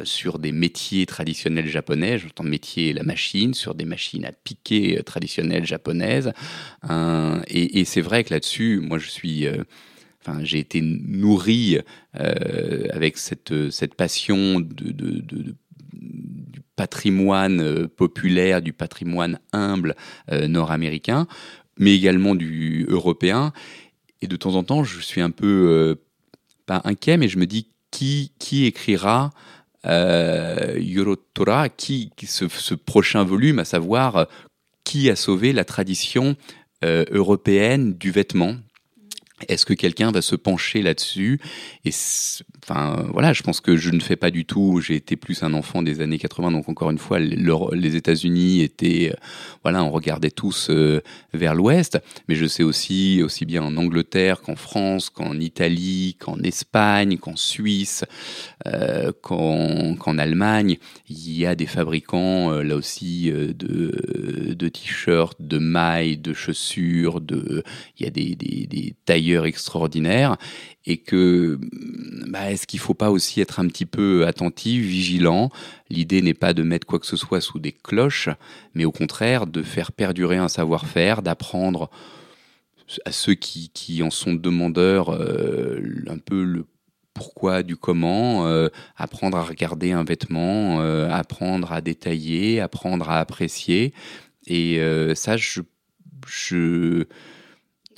[0.05, 5.03] sur des métiers traditionnels japonais, j'entends métier la machine, sur des machines à piquer euh,
[5.03, 6.33] traditionnelles japonaises.
[7.49, 9.47] Et et c'est vrai que là-dessus, moi je suis...
[9.47, 9.65] euh,
[10.23, 11.79] Enfin, j'ai été nourri
[12.21, 14.93] euh, avec cette, cette passion de-
[15.93, 19.95] du patrimoine euh, populaire, du patrimoine humble
[20.31, 21.27] euh, nord-américain,
[21.79, 23.53] mais également du européen.
[24.23, 25.95] Et de temps en temps, je suis un peu euh,
[26.67, 29.31] pas inquiet, mais je me dis qui qui écrira
[29.85, 34.27] Yorotora, qui, ce, prochain volume, à savoir
[34.85, 36.37] qui a sauvé la tradition
[36.83, 38.57] européenne du vêtement?
[39.49, 41.41] Est-ce que quelqu'un va se pencher là-dessus?
[41.85, 41.91] Et
[42.63, 44.81] enfin, voilà, je pense que je ne fais pas du tout.
[44.81, 49.11] J'ai été plus un enfant des années 80, donc encore une fois, les États-Unis étaient,
[49.13, 49.17] euh,
[49.63, 51.01] voilà, on regardait tous euh,
[51.33, 51.99] vers l'Ouest.
[52.29, 57.37] Mais je sais aussi, aussi bien en Angleterre qu'en France, qu'en Italie, qu'en Espagne, qu'en
[57.37, 58.05] Suisse,
[58.67, 60.77] euh, qu'en Allemagne,
[61.09, 67.63] il y a des fabricants là aussi de, t-shirts, de mailles, de chaussures, de,
[67.99, 70.37] il y a des tailleurs extraordinaire
[70.87, 71.59] et que
[72.29, 75.51] bah, est-ce qu'il faut pas aussi être un petit peu attentif, vigilant?
[75.89, 78.29] L'idée n'est pas de mettre quoi que ce soit sous des cloches,
[78.75, 81.91] mais au contraire de faire perdurer un savoir-faire, d'apprendre
[83.05, 86.67] à ceux qui, en sont demandeurs euh, un peu le
[87.13, 93.19] pourquoi du comment, euh, apprendre à regarder un vêtement, euh, apprendre à détailler, apprendre à
[93.19, 93.93] apprécier.
[94.47, 94.81] Et
[95.15, 95.61] ça, je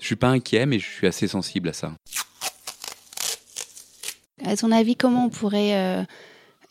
[0.03, 1.93] je suis pas inquiet, mais je suis assez sensible à ça.
[4.45, 6.03] À ton avis, comment on pourrait euh,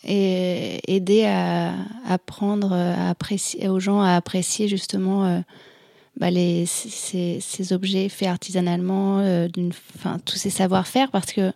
[0.03, 1.73] aider à
[2.05, 5.39] apprendre à apprécier, aux gens à apprécier justement euh,
[6.17, 6.27] bah,
[6.65, 9.47] ces, objets faits artisanalement, euh,
[10.25, 11.09] tous ces savoir-faire?
[11.09, 11.53] Parce que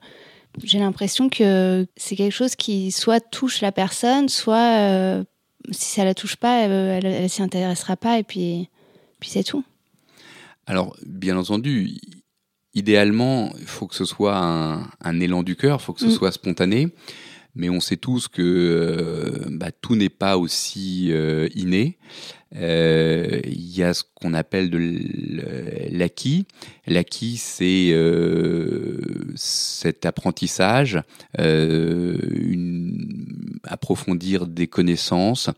[0.64, 5.26] j'ai l'impression que c'est quelque chose qui soit touche la personne, soit
[5.72, 8.70] si ça la touche pas, elle, ne s'y intéressera pas et puis
[9.22, 9.66] c'est tout.
[10.68, 11.98] Alors, bien entendu,
[12.74, 16.12] idéalement, il faut que ce soit un, élan du cœur, il faut que ce mm.
[16.12, 16.94] soit spontané.
[17.58, 21.98] Mais on sait tous que euh, bah, tout n'est pas aussi euh, inné.
[22.58, 24.78] Euh, il y a ce qu'on appelle de
[25.90, 26.46] l'acquis.
[26.86, 27.96] L'acquis, c'est
[29.36, 31.02] cet apprentissage,
[31.38, 33.08] une,
[33.64, 35.50] approfondir des connaissances,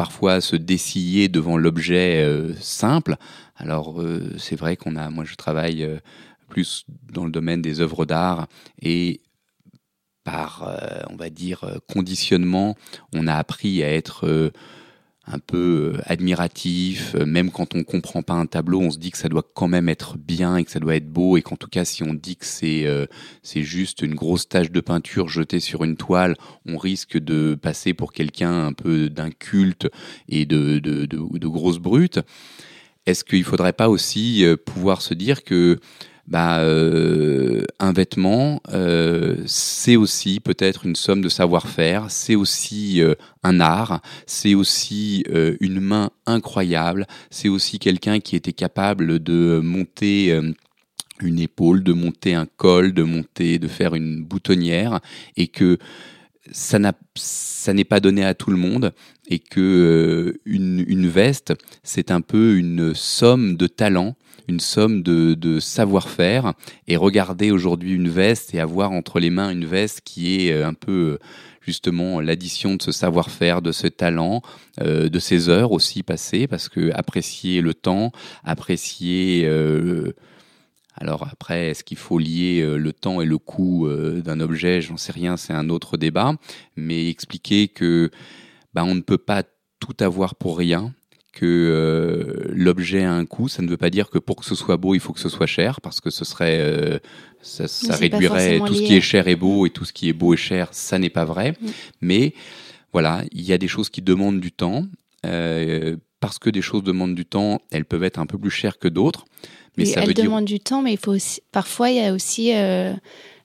[0.00, 3.16] parfois se dessiller devant l'objet euh, simple.
[3.54, 5.98] Alors euh, c'est vrai qu'on a, moi je travaille euh,
[6.48, 8.46] plus dans le domaine des œuvres d'art
[8.80, 9.20] et
[10.24, 10.78] par,
[11.10, 12.76] on va dire, conditionnement,
[13.14, 14.52] on a appris à être
[15.32, 19.10] un peu euh, admiratif, euh, même quand on comprend pas un tableau, on se dit
[19.10, 21.56] que ça doit quand même être bien et que ça doit être beau et qu'en
[21.56, 23.06] tout cas si on dit que c'est euh,
[23.42, 27.94] c'est juste une grosse tache de peinture jetée sur une toile, on risque de passer
[27.94, 29.88] pour quelqu'un un peu d'inculte
[30.28, 32.20] et de, de, de, de grosse brute.
[33.06, 35.80] Est-ce qu'il faudrait pas aussi pouvoir se dire que
[36.26, 43.14] bah, euh, un vêtement, euh, c'est aussi peut-être une somme de savoir-faire, c'est aussi euh,
[43.42, 45.24] un art, c'est aussi
[45.60, 50.38] une main incroyable, c'est aussi quelqu'un qui était capable de monter
[51.20, 55.00] une épaule, de monter un col, de monter, de faire une boutonnière,
[55.36, 55.78] et que
[56.52, 58.92] ça n'est pas donné à tout le monde
[59.28, 64.16] et que une, veste, c'est un peu une somme de talents
[64.50, 66.52] une somme de, savoir-faire
[66.86, 70.66] et regarder aujourd'hui une veste et avoir entre les mains une veste qui est euh,
[70.66, 71.18] un peu
[71.60, 74.42] justement l'addition de ce savoir-faire, de ce talent,
[74.80, 78.12] euh, de ces heures aussi passées, parce que apprécier le temps,
[78.44, 80.12] apprécier euh,
[80.96, 84.82] alors après, est-ce qu'il faut lier le temps et le coût d'un objet?
[84.82, 86.34] J'en sais rien, c'est un autre débat.
[86.76, 88.10] Mais expliquer que
[88.74, 89.44] bah, on ne peut pas
[89.78, 90.92] tout avoir pour rien
[91.40, 94.54] que euh, l'objet a un coût, ça ne veut pas dire que pour que ce
[94.54, 96.98] soit beau, il faut que ce soit cher, parce que ce serait, euh,
[97.40, 100.12] ça, ça réduirait tout ce qui est cher et beau, et tout ce qui est
[100.12, 101.56] beau et cher, ça n'est pas vrai.
[102.02, 102.34] Mais
[102.92, 104.84] voilà, il y a des choses qui demandent du temps.
[105.24, 108.78] Euh, parce que des choses demandent du temps, elles peuvent être un peu plus chères
[108.78, 109.24] que d'autres.
[109.78, 112.52] Mais ça elles demandent du temps, mais il faut aussi, parfois il y a aussi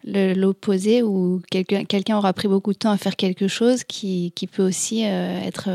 [0.03, 4.67] l'opposé où quelqu'un aura pris beaucoup de temps à faire quelque chose qui, qui peut
[4.67, 5.69] aussi être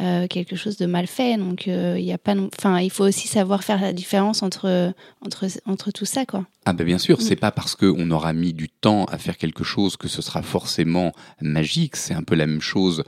[0.00, 1.36] euh, quelque chose de mal fait.
[1.36, 4.92] Donc, euh, il y a pas, enfin, il faut aussi savoir faire la différence entre
[5.24, 6.46] entre entre tout ça, quoi.
[6.64, 7.20] Ah ben bien sûr, mm.
[7.20, 10.42] c'est pas parce qu'on aura mis du temps à faire quelque chose que ce sera
[10.42, 11.96] forcément magique.
[11.96, 13.04] C'est un peu la même chose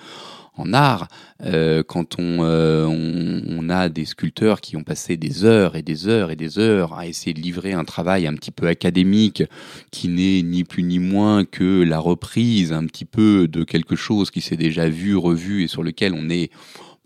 [0.60, 1.08] en art,
[1.42, 6.30] euh, quand euh, on, a des sculpteurs qui ont passé des heures et des heures
[6.30, 9.42] et des heures à essayer de livrer un travail un petit peu académique,
[9.90, 14.30] qui n'est ni plus ni moins que la reprise un petit peu de quelque chose
[14.30, 16.50] qui s'est déjà vu, revu et sur lequel on est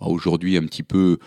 [0.00, 1.18] bah, aujourd'hui un petit peu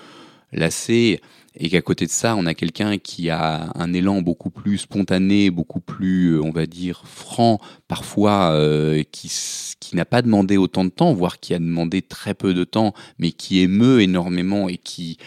[0.51, 1.21] lassé
[1.59, 5.49] et qu'à côté de ça, on a quelqu'un qui a un élan beaucoup plus spontané,
[5.49, 9.31] beaucoup plus, euh, on va dire, franc, parfois, euh, qui,
[9.79, 12.93] qui n'a pas demandé autant de temps, voire qui a demandé très peu de temps,
[13.17, 15.17] mais qui émeut énormément et qui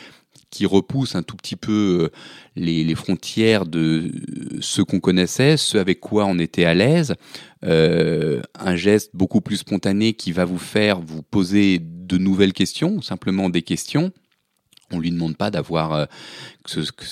[0.50, 2.08] qui repousse un tout petit peu euh,
[2.56, 4.10] les, les frontières de
[4.60, 7.14] ce qu'on connaissait, ce avec quoi on était à l'aise,
[7.64, 13.00] euh, un geste beaucoup plus spontané qui va vous faire vous poser de nouvelles questions,
[13.00, 14.12] simplement des questions,
[14.90, 16.04] On lui demande pas d'avoir euh,
[16.64, 17.04] que, que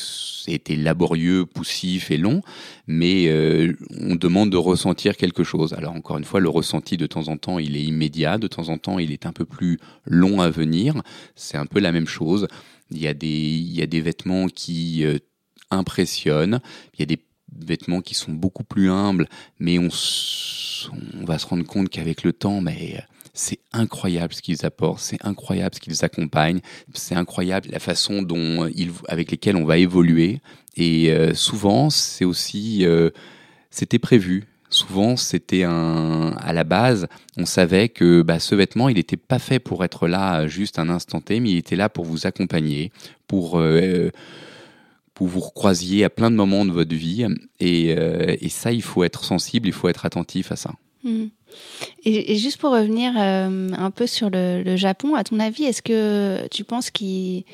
[0.53, 2.43] été laborieux, poussif et long,
[2.87, 5.73] mais euh, on demande de ressentir quelque chose.
[5.75, 8.69] Alors encore une fois, le ressenti de temps en temps, il est immédiat, de temps
[8.69, 11.03] en temps, il est un peu plus long à venir.
[11.35, 12.49] C'est un peu la même chose.
[12.91, 15.19] Il y a des, il y a des vêtements qui euh,
[15.71, 16.61] impressionnent,
[16.95, 17.23] il y a des
[17.55, 19.89] vêtements qui sont beaucoup plus humbles, mais on,
[21.21, 23.05] on va se rendre compte qu'avec le temps, mais
[23.39, 26.61] c'est incroyable ce qu'ils apportent, c'est incroyable ce qu'ils accompagnent,
[26.93, 30.41] c'est incroyable la façon dont ils, avec lesquels on va évoluer.
[30.77, 33.11] Et euh, souvent, c'est aussi, euh,
[33.71, 34.49] c'était prévu.
[34.71, 39.39] Souvent, c'était un, à la base, on savait que bah, ce vêtement, il n'était pas
[39.39, 42.91] fait pour être là juste un instant T, mais il était là pour vous accompagner,
[43.29, 44.11] pour euh,
[45.21, 47.25] vous recroisiez à plein de moments de votre vie.
[47.61, 50.75] Et, et ça, il faut être sensible, il faut être attentif à ça.
[51.03, 51.27] Mmh.
[52.05, 56.47] Et, juste pour revenir euh, un peu sur le, Japon, à ton avis, est-ce que
[56.51, 57.45] tu penses qu'ils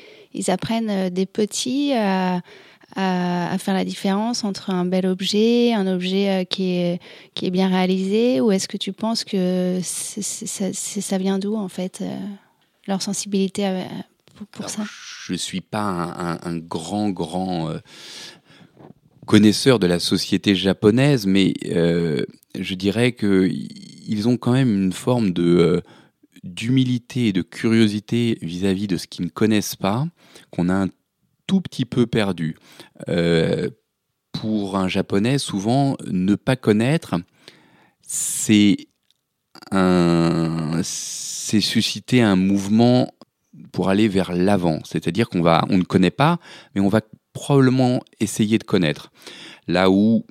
[0.47, 2.41] apprennent euh, des petits à,
[2.95, 7.01] faire la différence entre un bel objet, un objet euh, qui est,
[7.33, 12.03] qui est bien réalisé, ou est-ce que tu penses que ça, vient d'où en fait
[12.87, 13.83] leur sensibilité
[14.51, 14.83] pour, ça?
[15.25, 17.73] Je ne suis pas un, grand, grand
[19.25, 23.49] connaisseur de la société japonaise, mais je dirais que
[24.07, 25.81] ils ont quand même une forme de euh,
[26.43, 30.05] d'humilité et de curiosité vis-à-vis de ce qu'ils ne connaissent pas,
[30.51, 30.89] qu'on a un
[31.47, 32.55] tout petit peu perdu.
[33.09, 33.69] Euh,
[34.31, 37.15] pour un japonais, souvent, ne pas connaître,
[38.01, 38.87] c'est
[40.83, 43.13] c'est susciter un mouvement
[43.71, 44.79] pour aller vers l'avant.
[44.83, 46.39] C'est-à-dire qu'on va, on ne connaît pas,
[46.75, 47.01] mais on va
[47.35, 49.11] probablement essayer de connaître.
[49.67, 50.25] Là où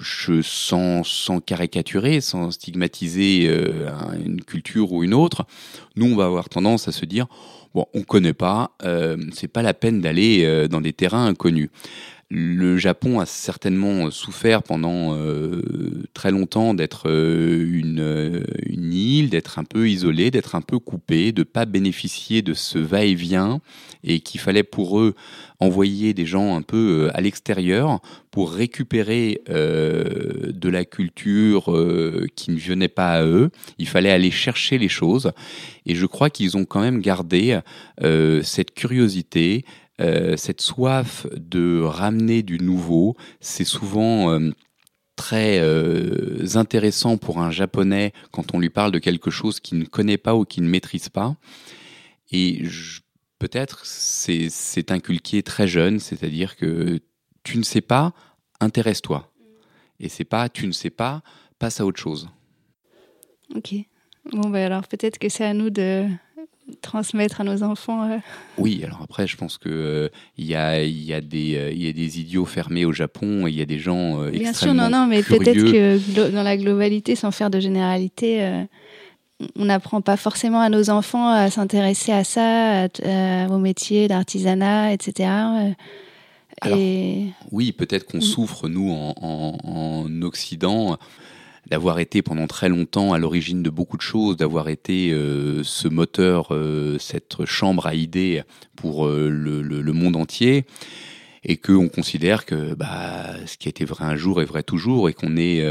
[0.00, 3.88] je, sans, sans caricaturer, sans stigmatiser euh,
[4.24, 5.46] une culture ou une autre,
[5.94, 7.26] nous, on va avoir tendance à se dire,
[7.74, 11.68] bon, on connaît pas, euh, c'est pas la peine d'aller euh, dans des terrains inconnus.
[12.28, 15.62] Le Japon a certainement souffert pendant euh,
[16.12, 21.30] très longtemps d'être euh, une, euh, île, d'être un peu isolé, d'être un peu coupé,
[21.30, 23.60] de pas bénéficier de ce va-et-vient
[24.02, 25.14] et qu'il fallait pour eux
[25.60, 28.00] envoyer des gens un peu à l'extérieur
[28.32, 31.64] pour récupérer de la culture
[32.34, 33.50] qui ne venait pas à eux.
[33.78, 35.32] Il fallait aller chercher les choses
[35.86, 37.58] et je crois qu'ils ont quand même gardé
[38.42, 39.64] cette curiosité,
[40.00, 44.50] euh, cette soif de ramener du nouveau, c'est souvent euh,
[45.16, 49.86] très euh, intéressant pour un japonais quand on lui parle de quelque chose qu'il ne
[49.86, 51.36] connaît pas ou qu'il ne maîtrise pas.
[52.30, 52.62] Et
[53.38, 57.00] peut-être c'est inculqué très jeune, c'est-à-dire que
[57.42, 58.12] tu ne sais pas,
[58.60, 59.32] intéresse-toi.
[59.98, 61.22] Et c'est pas tu ne sais pas,
[61.58, 62.28] passe à autre chose.
[63.54, 63.74] Ok.
[64.32, 66.06] Bon, ben alors peut-être que c'est à nous de,
[66.82, 68.10] transmettre à nos enfants.
[68.10, 68.18] Euh.
[68.58, 71.88] Oui, alors après, je pense que euh, il y, a, y, a des, euh, y
[71.88, 75.06] a des idiots fermés au Japon il y a des gens Bien sûr, non, non,
[75.06, 78.64] mais peut-être que dans la globalité, sans faire de généralité,
[79.56, 84.92] on n'apprend pas forcément à nos enfants à s'intéresser à ça, à, aux métiers d'artisanat,
[84.92, 85.30] etc.
[86.66, 87.26] et...
[87.52, 88.22] Oui, peut-être qu'on mm.
[88.22, 90.98] souffre, nous, en, en Occident,
[91.66, 95.88] d'avoir été pendant très longtemps à l'origine de beaucoup de choses, d'avoir été euh, ce
[95.88, 98.42] moteur, euh, cette chambre à idées
[98.76, 100.64] pour euh, le, monde entier,
[101.42, 105.08] et qu'on considère que bah, ce qui a été vrai un jour est vrai toujours,
[105.08, 105.62] et qu'on est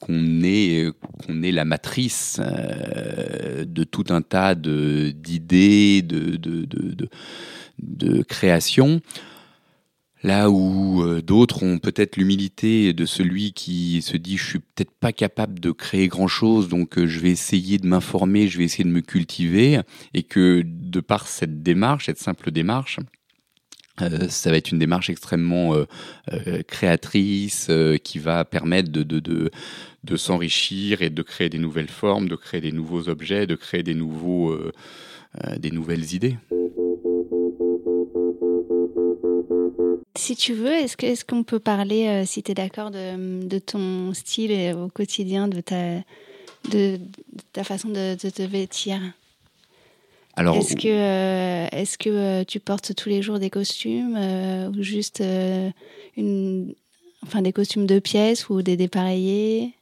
[0.00, 0.90] qu'on est
[1.24, 7.08] qu'on est la matrice de tout un tas d'idées, de, de, de, de,
[7.78, 9.00] de création.
[10.22, 14.90] Là où euh, d'autres ont peut-être l'humilité de celui qui se dit je suis peut-être
[14.90, 18.84] pas capable de créer grand-chose, donc euh, je vais essayer de m'informer, je vais essayer
[18.84, 19.80] de me cultiver,
[20.12, 22.98] et que de par cette démarche, cette simple démarche,
[24.02, 25.74] euh, ça va être une démarche extrêmement
[26.66, 27.70] créatrice
[28.04, 29.50] qui va permettre de, de, de,
[30.04, 33.82] de s'enrichir et de créer des nouvelles formes, de créer des nouveaux objets, de créer
[33.82, 34.56] des, nouveaux,
[35.58, 36.36] des nouvelles idées.
[40.30, 44.76] Si tu veux, est-ce qu'on peut parler, euh, si tu es d'accord, de, ton style
[44.76, 45.96] au quotidien, de ta,
[46.70, 47.00] de,
[47.52, 49.00] ta façon de, te vêtir?
[50.36, 54.16] Alors, est-ce que, euh, est-ce que euh, tu portes tous les jours des costumes
[54.72, 55.20] ou juste
[56.16, 56.74] une,
[57.24, 59.74] enfin, des costumes de pièces ou des dépareillés?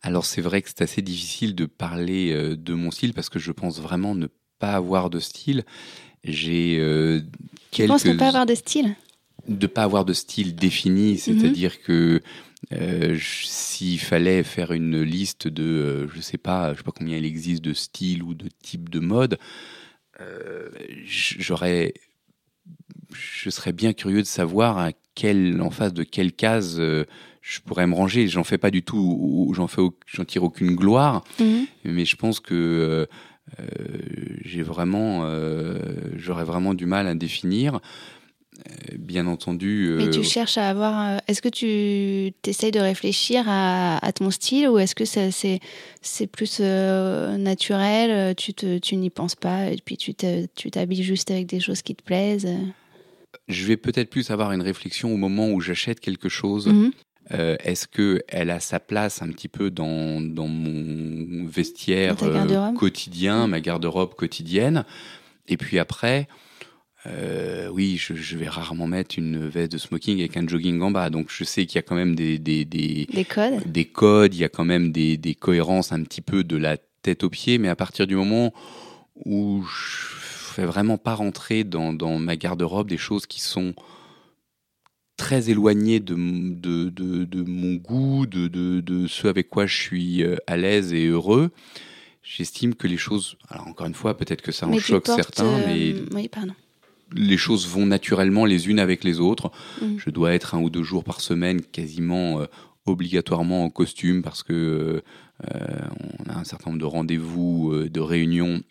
[0.00, 3.52] Alors c'est vrai que c'est assez difficile de parler de mon style parce que je
[3.52, 5.66] pense vraiment ne pas avoir de style.
[6.24, 6.76] J'ai
[7.72, 7.88] quelques...
[7.88, 8.96] Tu penses ne pas avoir de style?
[9.48, 11.18] De pas avoir de style défini, mhm.
[11.18, 12.22] c'est-à-dire que
[12.72, 17.16] euh, s'il fallait faire une liste de, euh, je sais pas, je sais pas combien
[17.16, 19.38] il existe de styles ou de types de mode,
[21.04, 21.92] j'aurais,
[23.12, 27.86] je serais bien curieux de savoir à quel, en face de quelle case je pourrais
[27.86, 28.26] me ranger.
[28.26, 31.66] J'en fais pas du tout, j'en fais, j'en tire aucune gloire, mhm.
[31.84, 33.06] mais je pense que
[33.60, 33.64] euh,
[34.42, 35.78] j'ai vraiment, euh,
[36.16, 37.80] j'aurais vraiment du mal à définir.
[38.58, 39.94] Euh, bien entendu.
[39.96, 41.20] Mais tu cherches à avoir.
[41.28, 48.34] Est-ce que tu essayes de réfléchir à, ton style ou est-ce que c'est plus naturel
[48.36, 52.02] Tu, tu n'y penses pas et puis tu t'habilles juste avec des choses qui te
[52.02, 52.48] plaisent?
[53.48, 56.66] Je vais peut-être plus avoir une réflexion au moment où j'achète quelque chose.
[56.66, 56.92] Mhm.
[57.32, 62.72] Euh, est-ce que elle a sa place un petit peu dans, dans mon vestiaire euh,
[62.72, 64.84] quotidien, ma garde-robe quotidienne?
[65.48, 66.28] Et puis après,
[67.08, 71.10] euh, oui, je, vais rarement mettre une veste de smoking avec un jogging en bas.
[71.10, 73.70] Donc je sais qu'il y a quand même des, des, des, codes.
[73.70, 76.76] Des codes, il y a quand même des, des cohérences un petit peu de la
[77.02, 77.58] tête aux pieds.
[77.58, 78.52] Mais à partir du moment
[79.24, 80.16] où je
[80.54, 83.74] fais vraiment pas rentrer dans, dans ma garde-robe des choses qui sont
[85.16, 90.36] très éloigné de, de, de, mon goût, de, de, ce avec quoi je suis euh,
[90.46, 91.50] à l'aise et heureux.
[92.22, 95.66] J'estime que les choses, alors encore une fois, peut-être que ça en choque certains, euh,
[95.66, 96.54] mais oui, pardon.
[97.12, 99.50] Les choses vont naturellement les unes avec les autres.
[99.80, 99.96] Mm.
[99.98, 102.46] Je dois être un ou deux jours par semaine quasiment euh,
[102.86, 105.02] obligatoirement en costume parce que
[105.42, 108.62] on a un certain nombre de rendez-vous, de réunions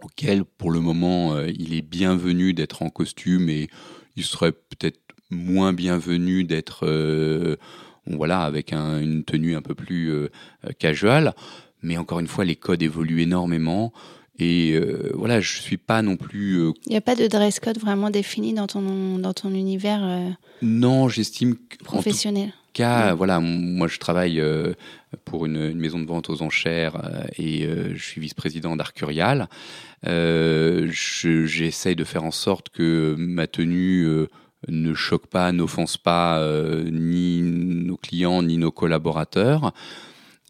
[0.00, 3.68] auxquels, pour le moment, il est bienvenu d'être en costume et
[4.14, 5.00] il serait peut-être
[5.30, 7.56] moins bienvenu d'être euh,
[8.06, 10.28] voilà avec une tenue un peu plus euh,
[10.78, 11.34] casual.
[11.82, 13.92] Mais encore une fois, les codes évoluent énormément.
[14.38, 16.70] Et euh, voilà, je suis pas non plus.
[16.86, 20.36] Il n'y a pas de dress code vraiment défini dans ton dans ton univers.
[20.62, 22.52] non, j'estime professionnel.
[22.72, 24.40] Cas, voilà, moi je travaille
[25.24, 29.48] pour une, maison de vente aux enchères et je suis vice-président d'Arcurial.
[30.04, 34.28] J'essaye de faire en sorte que ma tenue
[34.66, 39.72] ne choque pas, n'offense pas euh, ni nos clients ni nos collaborateurs.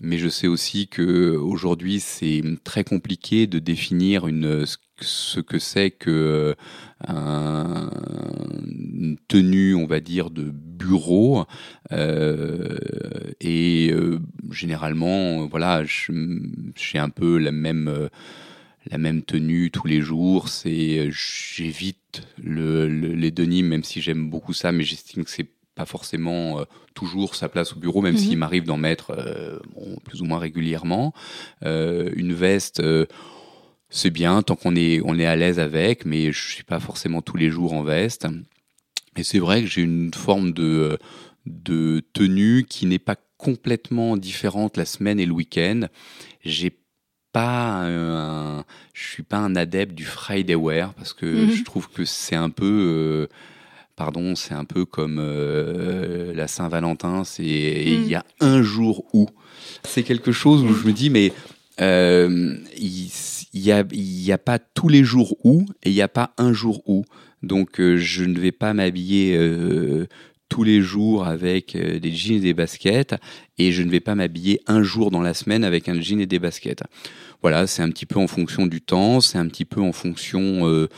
[0.00, 4.26] Mais je sais aussi que aujourd'hui c'est très compliqué de définir
[5.00, 6.54] ce que c'est que
[7.08, 7.90] euh,
[8.68, 11.46] une tenue, on va dire, de bureau.
[11.92, 12.78] Euh,
[13.40, 13.92] et
[14.50, 20.48] généralement, voilà, j'ai un peu la même tenue tous les jours.
[20.48, 25.86] C'est j'évite le, les denim, même si j'aime beaucoup ça, mais j'estime que c'est pas
[25.86, 28.38] forcément euh, toujours sa place au bureau, même s'il mhm.
[28.38, 29.60] m'arrive d'en mettre euh,
[30.04, 31.14] plus ou moins régulièrement.
[31.64, 32.82] Euh, une veste,
[33.88, 37.22] c'est bien tant qu'on est on est à l'aise avec, mais je suis pas forcément
[37.22, 38.26] tous les jours en veste.
[39.16, 40.98] Et c'est vrai que j'ai une forme de
[41.46, 45.82] de tenue qui n'est pas complètement différente la semaine et le week-end.
[46.44, 46.76] J'ai
[47.32, 48.64] pas un,
[48.94, 51.50] je suis pas un adepte du Friday wear parce que mhm.
[51.52, 53.26] je trouve que c'est un peu euh,
[53.98, 59.26] pardon, c'est un peu comme euh, la Saint-Valentin, c'est il y a un jour où.
[59.82, 61.32] C'est quelque chose où je me dis mais
[61.80, 63.10] euh, il
[63.52, 66.52] y, a y a pas tous les jours où et il n'y a pas un
[66.52, 67.04] jour où.
[67.42, 69.36] Donc je ne vais pas m'habiller
[70.48, 73.16] tous les jours avec des jeans et des baskets
[73.58, 76.26] et je ne vais pas m'habiller un jour dans la semaine avec un jean et
[76.26, 76.84] des baskets.
[77.42, 80.68] Voilà, c'est un petit peu en fonction du temps, c'est un petit peu en fonction,
[80.68, 80.88] euh,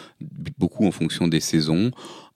[0.58, 1.90] beaucoup en fonction des saisons,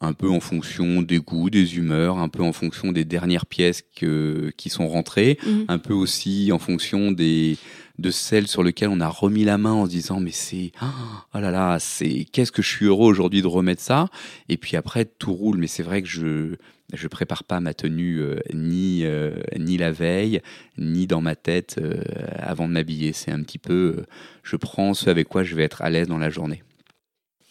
[0.05, 3.83] un peu en fonction des goûts, des humeurs, un peu en fonction des dernières pièces
[3.97, 5.65] que, qui sont rentrées, mhm.
[5.69, 7.57] un peu aussi en fonction des
[8.01, 11.39] de celles sur lesquelles on a remis la main en se disant mais c'est oh
[11.39, 14.09] là là c'est qu'est-ce que je suis heureux aujourd'hui de remettre ça?
[14.49, 16.57] Et puis après tout roule mais c'est vrai que je
[16.93, 20.41] je prépare pas ma tenue euh, ni, euh, ni la veille,
[20.79, 22.03] ni dans ma tête euh,
[22.39, 23.13] avant de m'habiller.
[23.13, 24.05] C'est un petit peu,
[24.43, 26.63] je prends ce avec quoi je vais être à l'aise dans la journée.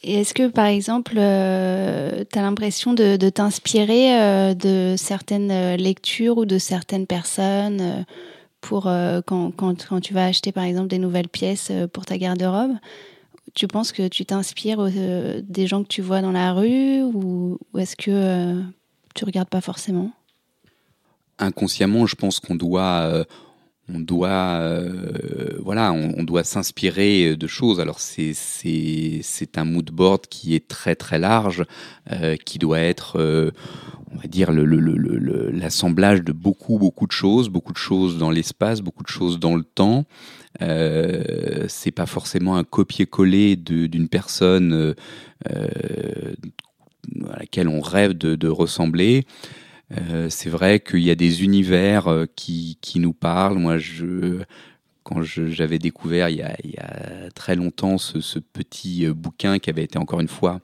[0.04, 7.08] Est-ce que, par exemple, tu as l'impression de, t'inspirer de certaines lectures ou de certaines
[7.08, 8.06] personnes
[8.60, 12.74] pour quand, quand, quand, tu vas acheter, par exemple, des nouvelles pièces pour ta garde-robe?
[13.54, 14.90] Tu penses que tu t'inspires
[15.42, 18.62] des gens que tu vois dans la rue ou, ou est-ce que
[19.14, 20.12] tu regardes pas forcément?
[21.40, 23.24] Inconsciemment, je pense qu'on doit, euh,
[23.90, 27.80] on doit, euh, voilà, on, doit s'inspirer de choses.
[27.82, 31.66] Alors c'est c'est un mood board qui est très très large,
[32.12, 33.20] euh, qui doit être,
[34.12, 39.04] on va dire l'assemblage de beaucoup beaucoup de choses, beaucoup de choses dans l'espace, beaucoup
[39.04, 40.06] de choses dans le temps.
[40.62, 44.96] Euh, c'est pas forcément un copier-coller d'une personne
[45.46, 49.26] à laquelle on rêve de, ressembler.
[49.98, 53.58] Euh, c'est vrai qu'il y a des univers euh, qui, qui, nous parlent.
[53.58, 54.42] Moi, je,
[55.04, 60.20] quand j'avais découvert il y, a, très longtemps ce, petit bouquin qui avait été encore
[60.20, 60.62] une fois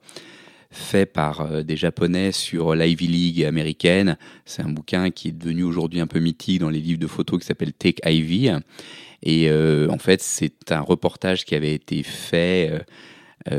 [0.72, 4.16] fait par des Japonais sur l'Ivy League américaine.
[4.44, 7.40] C'est un bouquin qui est devenu aujourd'hui un peu mythique dans les livres de photos
[7.40, 8.52] qui s'appelle Take Ivy.
[9.24, 12.78] Et en fait, c'est un reportage qui avait été fait euh,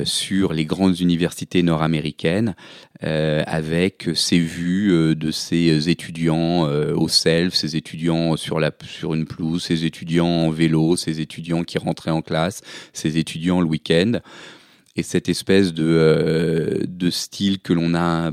[0.04, 2.56] sur les grandes universités nord-américaines
[3.04, 9.16] euh, avec ces vues euh, de ces étudiants au self, ces étudiants sur, la, sur
[9.16, 12.62] une pelouse, ces étudiants en vélo, ces étudiants qui rentraient en classe,
[12.94, 14.20] ces étudiants le week-end.
[14.96, 18.32] Et cette espèce de, de style que l'on a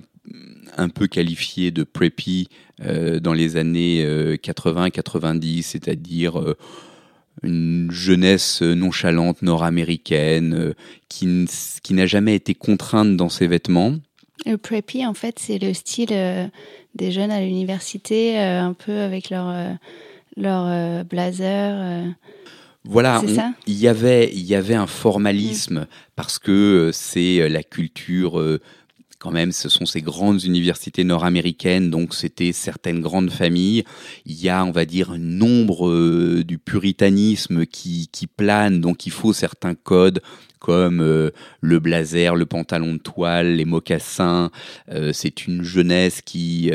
[0.76, 4.04] un peu qualifié de preppy dans les années
[4.36, 6.54] 80-90, c'est-à-dire
[7.42, 10.74] une jeunesse nonchalante nord-américaine euh,
[11.08, 11.46] qui,
[11.82, 13.94] qui n'a jamais été contrainte dans ses vêtements.
[14.46, 16.46] Le preppy, en fait, c'est le style euh,
[16.94, 19.52] des jeunes à l'université, euh, un peu avec leur,
[20.36, 22.04] leur blazer.
[22.84, 23.22] Voilà,
[23.66, 25.86] il y avait il y avait un formalisme
[26.16, 28.40] parce que c'est la culture
[29.18, 33.84] quand même, ce sont ces grandes universités nord-américaines, donc c'était certaines grandes familles.
[34.26, 39.12] Il y a, on va dire, un nombre euh, du puritanisme qui, plane, donc il
[39.12, 40.20] faut certains codes
[40.60, 44.50] comme euh, le blazer, le pantalon de toile, les mocassins.
[44.90, 46.70] Euh, c'est une jeunesse qui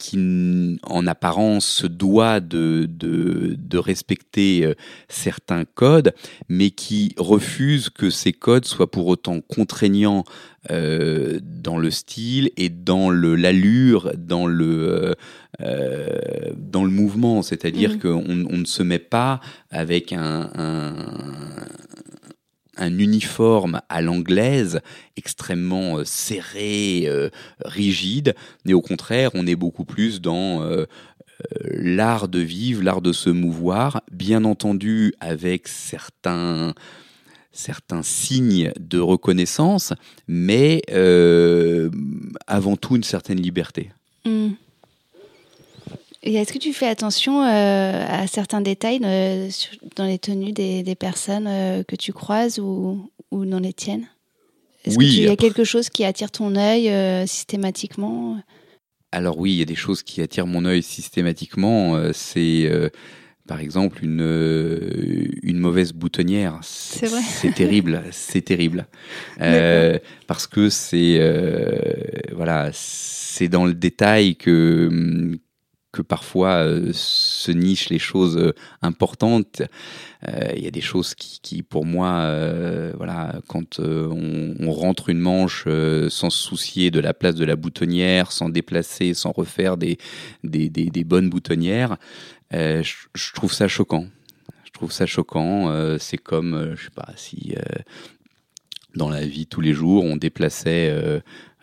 [0.00, 4.74] qui en apparence se doit de, de, de, respecter euh,
[5.08, 6.14] certains codes,
[6.48, 10.24] mais qui refuse que ces codes soient pour autant contraignants
[10.70, 15.14] euh, dans le style et dans l'allure, dans le
[15.60, 16.18] euh,
[16.56, 17.42] dans le mouvement.
[17.42, 17.98] C'est-à-dire mmh.
[17.98, 19.40] qu'on on ne se met pas
[19.70, 20.94] avec un, un
[22.76, 24.80] un uniforme à l'anglaise
[25.16, 27.30] extrêmement euh, serré, euh,
[27.64, 30.86] rigide, mais au contraire, on est beaucoup plus dans euh,
[31.70, 36.74] l'art de vivre, l'art de se mouvoir, bien entendu avec certains
[37.52, 39.92] certains signes de reconnaissance,
[40.28, 40.82] mais
[42.46, 43.90] avant tout une certaine liberté.
[44.24, 44.50] Mmh.
[46.22, 49.48] Et est-ce que tu fais attention euh, à certains détails euh,
[49.96, 54.06] dans les tenues des, personnes euh, que tu croises ou, ou dans les tiennes?
[54.84, 56.90] Est-ce oui, qu'il y a quelque chose qui attire ton œil
[57.26, 58.40] systématiquement?
[59.12, 62.00] Alors oui, il y a des choses qui attirent mon œil systématiquement.
[62.14, 62.70] c'est
[63.46, 66.60] par exemple une, une mauvaise boutonnière.
[66.62, 67.20] C'est vrai.
[67.20, 68.86] C'est terrible, c'est terrible.
[70.26, 71.20] parce que c'est
[72.32, 75.38] voilà, c'est dans le détail que
[75.92, 79.62] que parfois euh, se nichent les choses euh, importantes.
[80.28, 82.30] Euh, il y a des choses qui, pour moi,
[82.96, 85.64] voilà, quand on, rentre une manche
[86.08, 89.98] sans se soucier de la place de la boutonnière, sans déplacer, sans refaire des,
[91.04, 91.96] bonnes boutonnières,
[92.52, 92.82] je,
[93.14, 94.06] je, trouve ça choquant.
[94.64, 95.96] Je trouve ça choquant.
[95.98, 97.54] C'est comme, je sais pas, si
[98.94, 100.90] dans la vie tous les jours on déplaçait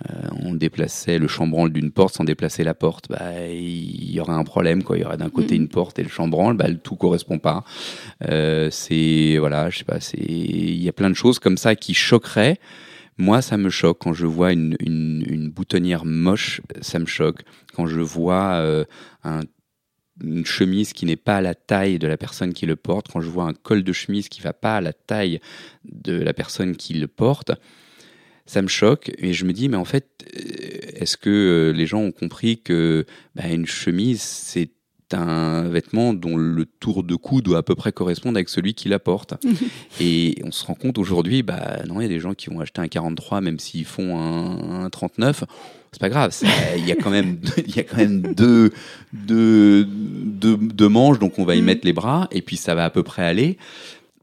[0.05, 4.33] euh, on déplaçait le chambranle d'une porte sans déplacer la porte, bah, il y aurait
[4.33, 4.83] un problème.
[4.83, 4.97] Quoi.
[4.97, 5.61] Il y aurait d'un côté mm.
[5.61, 7.63] une porte et le chambranle, bah, le tout correspond pas.
[8.29, 11.75] Euh, c'est voilà, je sais pas, c'est il y a plein de choses comme ça
[11.75, 12.59] qui choqueraient.
[13.17, 17.41] Moi, ça me choque quand je vois une, une, boutonnière moche, ça me choque.
[17.73, 18.85] Quand je vois euh,
[19.23, 19.39] un
[20.23, 23.21] une chemise qui n'est pas à la taille de la personne qui le porte, quand
[23.21, 25.39] je vois un col de chemise qui va pas à la taille
[25.85, 27.51] de la personne qui le porte,
[28.45, 31.85] ça me choque et je me dis mais en fait euh, est-ce que euh, les
[31.85, 33.05] gens ont compris que
[33.35, 34.69] bah, une chemise c'est
[35.13, 38.89] un vêtement dont le tour de cou doit à peu près correspondre avec celui qui
[38.89, 39.35] la porte.
[40.01, 42.59] et on se rend compte aujourd'hui, bah non, il y a des gens qui vont
[42.59, 45.43] acheter un 43 même s'ils font un, 39.
[45.91, 46.35] C'est pas grave,
[46.77, 48.71] il y a quand même, il y a quand même deux,
[49.13, 51.65] deux, deux, deux manches, donc on va y mm.
[51.65, 53.57] mettre les bras et puis ça va à peu près aller.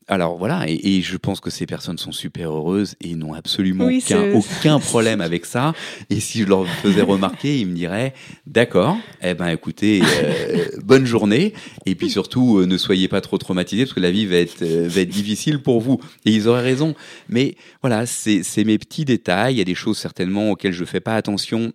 [0.07, 3.89] Alors voilà, et, je pense que ces personnes sont super heureuses et n'ont absolument
[4.35, 5.73] aucun, problème avec ça.
[6.11, 8.13] Et si je leur faisais remarquer, ils me diraient
[8.47, 11.55] d'accord, eh ben écoutez, euh, bonne journée,
[11.87, 14.61] et puis surtout euh, ne soyez pas trop traumatisés parce que la vie va être,
[14.63, 16.01] euh, va être difficile pour vous.
[16.27, 16.95] Et ils auraient raison.
[17.31, 19.55] Mais voilà, c'est mes petits détails.
[19.55, 21.73] Il y a des choses certainement auxquelles je fais pas attention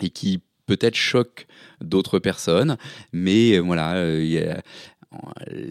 [0.00, 1.46] et qui peut-être choquent
[1.82, 2.78] d'autres personnes,
[3.12, 4.62] mais voilà, il y a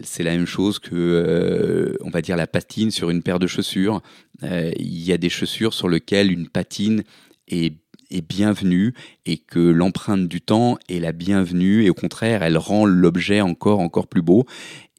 [0.02, 3.46] c'est la même chose que, euh, on va dire, la patine sur une paire de
[3.46, 4.02] chaussures.
[4.42, 7.04] Euh, il y a des chaussures sur lesquelles une patine
[7.48, 7.74] est,
[8.10, 8.94] est bienvenue
[9.26, 13.80] et que l'empreinte du temps est la bienvenue et au contraire, elle rend l'objet encore
[13.80, 14.46] encore plus beau.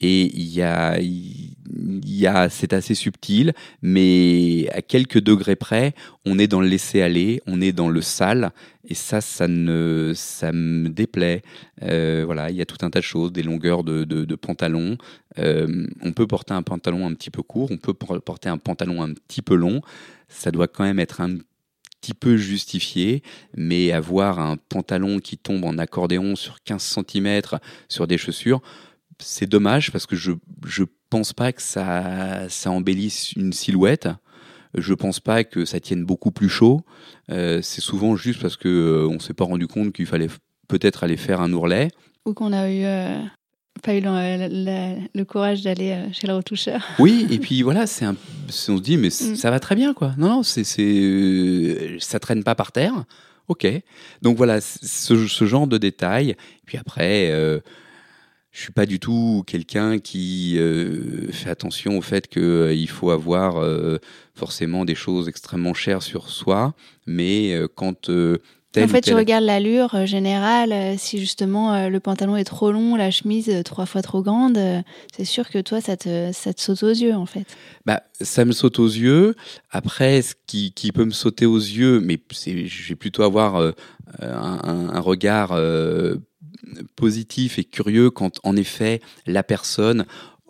[0.02, 1.00] Et il y a,
[2.50, 5.94] c'est assez subtil, mais à quelques degrés près,
[6.26, 8.52] on est dans le laisser aller, on est dans le sale,
[8.88, 11.44] et ça, ça me déplaît.
[11.84, 14.36] Euh, voilà, il y a tout un tas de choses, des longueurs de, de, de
[14.36, 14.98] pantalon.
[15.38, 19.04] Euh, on peut porter un pantalon un petit peu court, on peut porter un pantalon
[19.04, 19.82] un petit peu long.
[20.30, 21.38] Ça doit quand même être un
[22.02, 23.22] petit peu justifié,
[23.56, 27.42] mais avoir un pantalon qui tombe en accordéon sur 15 cm
[27.88, 28.62] sur des chaussures,
[29.22, 30.34] c'est dommage parce que je
[30.66, 34.10] je pense pas que ça ça embellisse une silhouette.
[34.78, 36.82] Je pense pas que ça tienne beaucoup plus chaud.
[37.30, 40.30] Euh, c'est souvent juste parce que euh, on s'est pas rendu compte qu'il fallait
[40.70, 41.90] peut-être aller faire un ourlet.
[42.26, 43.20] Ou qu'on a eu euh,
[43.84, 46.82] pas eu le, le courage d'aller euh, chez le retoucheur.
[47.00, 48.16] Oui, et puis voilà, c'est un,
[48.48, 49.36] on se dit mais mm.
[49.36, 50.14] ça va très bien quoi.
[50.18, 53.04] Non non, c'est c'est ça traîne pas par terre.
[53.50, 53.68] Ok.
[54.22, 56.30] Donc voilà, ce, ce genre de détails.
[56.30, 57.30] Et puis après.
[57.32, 57.60] Euh,
[58.52, 63.12] je suis pas du tout quelqu'un qui euh, fait attention au fait qu'il euh, faut
[63.12, 63.98] avoir euh,
[64.36, 66.74] forcément des choses extrêmement chères sur soi,
[67.08, 68.10] mais quand
[68.78, 70.98] en fait, tu regardes l'allure générale.
[70.98, 74.58] Si justement le pantalon est trop long, la chemise trois fois trop grande,
[75.14, 77.46] c'est sûr que toi, ça te, ça te saute aux yeux, en fait.
[77.86, 79.36] Bah, ça me saute aux yeux.
[79.72, 83.62] Après, ce qui, qui peut me sauter aux yeux, mais je vais plutôt avoir
[84.20, 86.16] euh, un, un, regard euh,
[86.96, 90.06] positif et curieux quand en effet la personne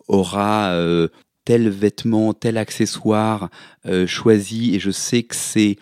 [0.07, 1.07] aura euh,
[1.45, 3.49] tel vêtement, tel accessoire
[3.85, 5.77] euh, choisi et je sais que c'est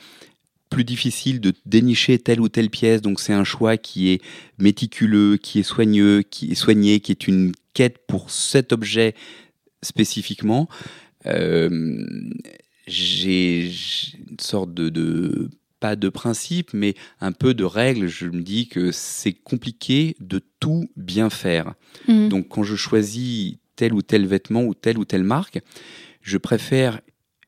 [0.69, 4.21] plus difficile de dénicher telle ou telle pièce, donc c'est un choix qui est
[4.59, 9.15] méticuleux, qui est soigneux, qui est soigné, qui est une quête pour cet objet
[9.81, 10.69] spécifiquement.
[11.25, 12.05] Euh,
[12.85, 13.71] j'ai
[14.29, 15.49] une sorte de, de
[15.79, 18.07] pas de principe, mais un peu de règle.
[18.07, 21.73] Je me dis que c'est compliqué de tout bien faire.
[22.07, 22.29] Mmh.
[22.29, 25.59] Donc quand je choisis tel ou tel vêtement ou telle ou telle marque,
[26.21, 26.99] je préfère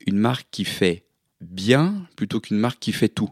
[0.08, 1.06] une marque qui fait
[1.42, 3.30] bien plutôt qu'une marque qui fait tout.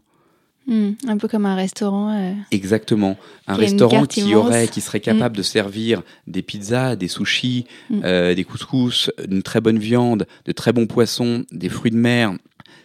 [0.68, 2.16] Mmh, un peu comme un restaurant.
[2.16, 3.18] Euh, Exactement.
[3.48, 5.38] Un restaurant qui aurait, qui serait capable mmh.
[5.38, 8.02] de servir des pizzas, des sushis, mmh.
[8.04, 12.34] euh, des couscous, une très bonne viande, de très bons poissons, des fruits de mer.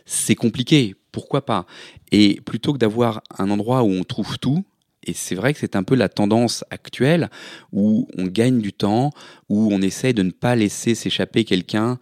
[0.07, 0.95] C'est compliqué.
[1.15, 1.65] Pourquoi pas
[2.11, 4.65] Et plutôt que d'avoir un endroit où on trouve tout,
[5.07, 7.31] et c'est vrai que c'est un peu la tendance actuelle
[7.73, 9.11] où on gagne du temps,
[9.49, 12.01] où on essaye de ne pas laisser s'échapper quelqu'un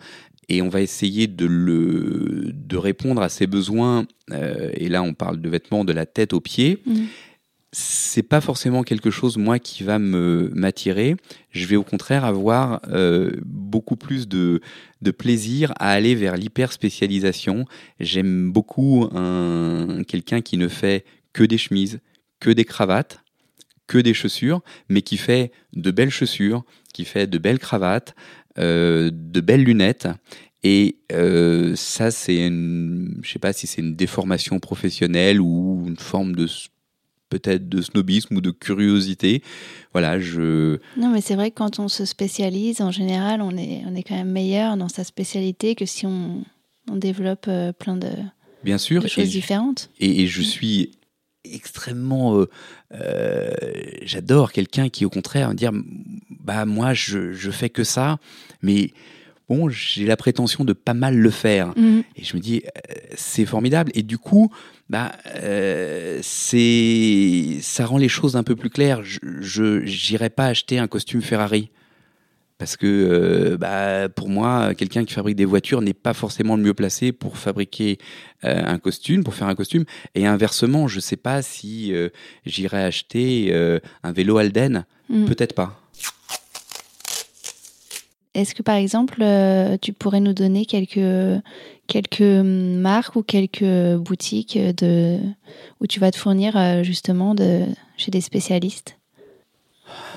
[0.48, 4.06] et on va essayer de, le, de répondre à ses besoins.
[4.30, 6.82] Euh, et là, on parle de vêtements de la tête aux pieds.
[6.86, 7.00] Mmh.
[7.74, 11.16] C'est pas forcément quelque chose moi qui va me m'attirer.
[11.50, 14.60] Je vais au contraire avoir euh, beaucoup plus de,
[15.00, 17.64] de plaisir à aller vers l'hyper spécialisation.
[17.98, 22.00] J'aime beaucoup un quelqu'un qui ne fait que des chemises,
[22.40, 23.22] que des cravates,
[23.86, 24.60] que des chaussures,
[24.90, 28.14] mais qui fait de belles chaussures, qui fait de belles cravates,
[28.58, 30.08] euh, de belles lunettes.
[30.62, 35.96] Et euh, ça, c'est une, je sais pas si c'est une déformation professionnelle ou une
[35.96, 36.46] forme de
[37.32, 39.42] peut-être de snobisme ou de curiosité.
[39.92, 40.78] Voilà, je.
[40.98, 44.02] Non, mais c'est vrai que quand on se spécialise, en général, on est, on est
[44.02, 46.44] quand même meilleur dans sa spécialité que si on,
[46.90, 48.10] on développe euh, plein de,
[48.62, 49.90] Bien sûr, de choses et, différentes.
[49.98, 50.90] Et, et, je suis
[51.44, 52.48] extrêmement euh,
[52.92, 53.50] euh,
[54.02, 55.72] j'adore quelqu'un qui au contraire me dire
[56.30, 58.20] bah moi je, je fais que ça
[58.62, 58.92] mais
[59.52, 62.00] bon j'ai la prétention de pas mal le faire mmh.
[62.16, 64.52] et je me dis euh, c'est formidable et du coup
[64.88, 70.78] bah euh, c'est ça rend les choses un peu plus claires je j'irai pas acheter
[70.78, 71.70] un costume Ferrari
[72.58, 76.62] parce que euh, bah, pour moi, quelqu'un qui fabrique des voitures n'est pas forcément le
[76.62, 77.98] mieux placé pour fabriquer
[78.44, 79.84] euh, un costume, pour faire un costume.
[80.14, 82.10] Et inversement, je ne sais pas si euh,
[82.46, 83.52] j'irai acheter
[84.04, 85.26] un vélo Alden, Mm.
[85.26, 85.81] peut-être pas.
[88.34, 91.42] Est-ce que par exemple, euh, tu pourrais nous donner quelques,
[91.86, 95.18] quelques marques ou quelques boutiques de,
[95.80, 97.66] où tu vas te fournir euh, justement de,
[97.96, 98.96] chez des spécialistes?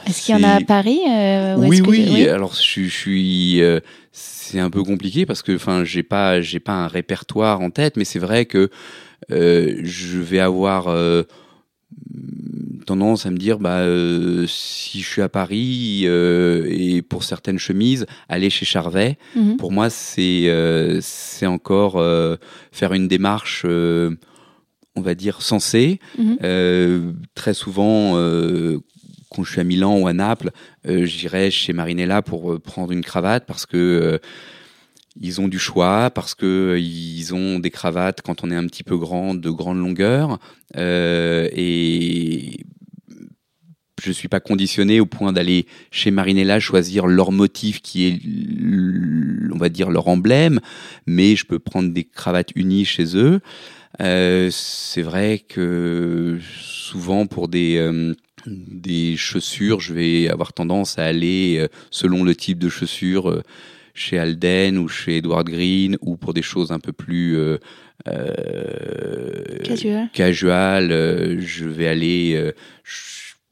[0.07, 2.89] Est-ce qu'il y en a à Paris euh, oui, que, oui, oui, Alors, je, je
[2.89, 3.61] suis.
[3.61, 3.79] Euh,
[4.11, 7.97] c'est un peu compliqué parce que, enfin, j'ai pas, j'ai pas un répertoire en tête,
[7.97, 8.69] mais c'est vrai que
[9.31, 10.85] euh, je vais avoir
[12.85, 17.57] tendance à me dire, bah, euh, si je suis à Paris euh, et pour certaines
[17.57, 19.57] chemises, aller chez Charvet, Mhm.
[19.57, 21.93] pour moi, c'est euh, c'est encore
[22.71, 25.99] faire une démarche, on va dire, sensée.
[26.17, 27.15] Mhm.
[27.33, 28.11] Très souvent,
[29.31, 30.51] quand je suis à Milan ou à Naples,
[30.87, 34.19] j'irai chez Marinella pour prendre une cravate parce que
[35.19, 38.83] ils ont du choix parce que ils ont des cravates quand on est un petit
[38.83, 40.39] peu grand, de grande longueur,
[40.75, 42.65] euh, et
[44.03, 48.19] je suis pas conditionné au point d'aller chez Marinella choisir leur motif qui est,
[49.51, 50.59] on va dire, leur emblème,
[51.07, 53.39] mais je peux prendre des cravates unies chez eux.
[54.01, 58.13] Euh, c'est vrai que souvent pour des euh,
[58.47, 63.41] des chaussures, je vais avoir tendance à aller euh, selon le type de chaussures euh,
[63.95, 67.57] chez Alden ou chez Edward Green ou pour des choses un peu plus euh,
[69.63, 70.09] casual.
[70.13, 72.53] casual je vais aller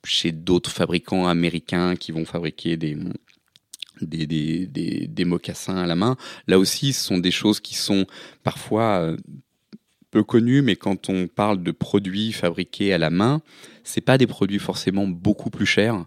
[0.06, 2.96] chez d'autres fabricants américains qui vont fabriquer des
[4.02, 6.18] des, des, des, des, mocassins à la main.
[6.48, 8.06] Là aussi, ce sont des choses qui sont
[8.44, 9.16] parfois
[10.14, 13.42] peu connues, mais quand on parle de produits fabriqués à la main,
[13.84, 16.06] c'est pas des produits forcément beaucoup plus chers.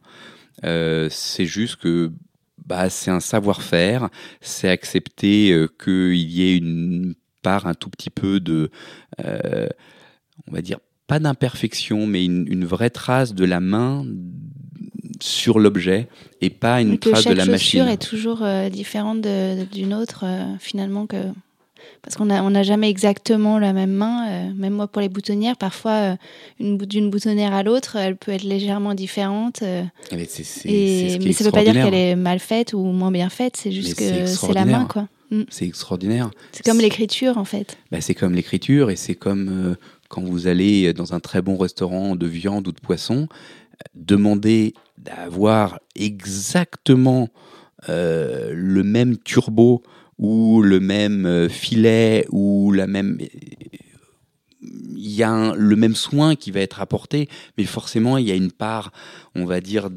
[0.64, 2.12] Euh, c'est juste que
[2.64, 4.08] bah, c'est un savoir-faire,
[4.40, 8.70] c'est accepter euh, qu'il y ait une part un tout petit peu de,
[9.24, 9.68] euh,
[10.48, 14.04] on va dire, pas d'imperfection, mais une, une, vraie trace de la main
[15.20, 16.08] sur l'objet
[16.40, 17.80] et pas une trace de la machine.
[17.80, 21.16] Chaque chaussure est toujours euh, différente d'une autre, euh, finalement, que
[22.02, 24.28] parce qu'on n'a on a jamais exactement la même main.
[24.28, 26.16] Euh, même moi, pour les boutonnières, parfois, euh,
[26.60, 29.62] une, d'une boutonnière à l'autre, elle peut être légèrement différente.
[29.62, 29.82] Euh,
[30.12, 33.10] mais, c'est, et, mais ça ne veut pas dire qu'elle est mal faite ou moins
[33.10, 35.08] bien faite, c'est juste mais que c'est la main, quoi.
[35.30, 35.42] Mm.
[35.48, 36.30] C'est extraordinaire.
[36.52, 37.76] C'est comme l'écriture, en fait.
[37.90, 39.76] Bah, c'est comme l'écriture et c'est comme
[40.08, 43.26] quand vous allez dans un très bon restaurant de viande ou de poisson,
[43.94, 47.28] demander d'avoir exactement
[47.88, 49.82] le même turbo
[50.18, 53.18] ou le même euh, filet ou la même
[54.96, 58.32] il y a un, le même soin qui va être apporté, mais forcément il y
[58.32, 58.92] a une part,
[59.34, 59.88] on va dire,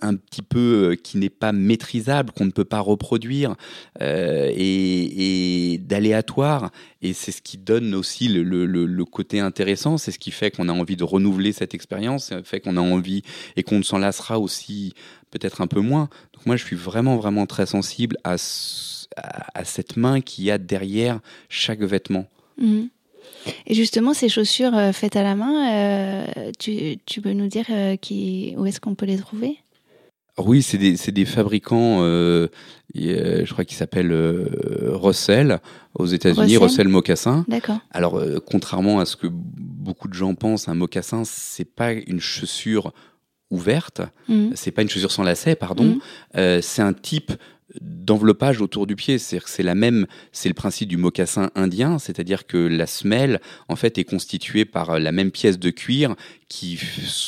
[0.00, 3.54] un petit peu euh, qui n'est pas maîtrisable, qu'on ne peut pas reproduire
[4.00, 6.70] euh, et, et d'aléatoire.
[7.02, 10.50] Et c'est ce qui donne aussi le, le, le côté intéressant, c'est ce qui fait
[10.50, 13.22] qu'on a envie de renouveler cette expérience, c'est fait qu'on a envie
[13.56, 14.94] et qu'on s'en lassera aussi
[15.30, 16.08] peut-être un peu moins.
[16.34, 18.36] Donc moi, je suis vraiment, vraiment très sensible à,
[19.54, 22.26] à, cette main qu'il y a derrière chaque vêtement.
[22.58, 22.88] Mhm.
[23.66, 27.66] Et justement, ces chaussures euh, faites à la main, euh, tu, tu, peux nous dire
[27.70, 29.58] euh, qui, où est-ce qu'on peut les trouver?
[30.46, 32.48] Oui, c'est des, des, fabricants, euh,
[32.94, 35.60] je crois qu'ils s'appellent euh, Russell
[35.94, 37.44] aux États-Unis, Russell, Russell Mocassin.
[37.48, 37.78] D'accord.
[37.90, 42.20] Alors, euh, contrairement à ce que beaucoup de gens pensent, un mocassin, c'est pas une
[42.20, 42.92] chaussure
[43.50, 44.02] ouverte.
[44.28, 44.50] Mmh.
[44.54, 45.84] C'est pas une chaussure sans lacet, pardon.
[45.84, 46.00] Mmh.
[46.36, 47.32] Euh, c'est un type
[47.80, 49.18] d'enveloppage autour du pied.
[49.18, 53.98] C'est la même, c'est le principe du mocassin indien, c'est-à-dire que la semelle en fait
[53.98, 56.16] est constituée par la même pièce de cuir
[56.48, 56.78] qui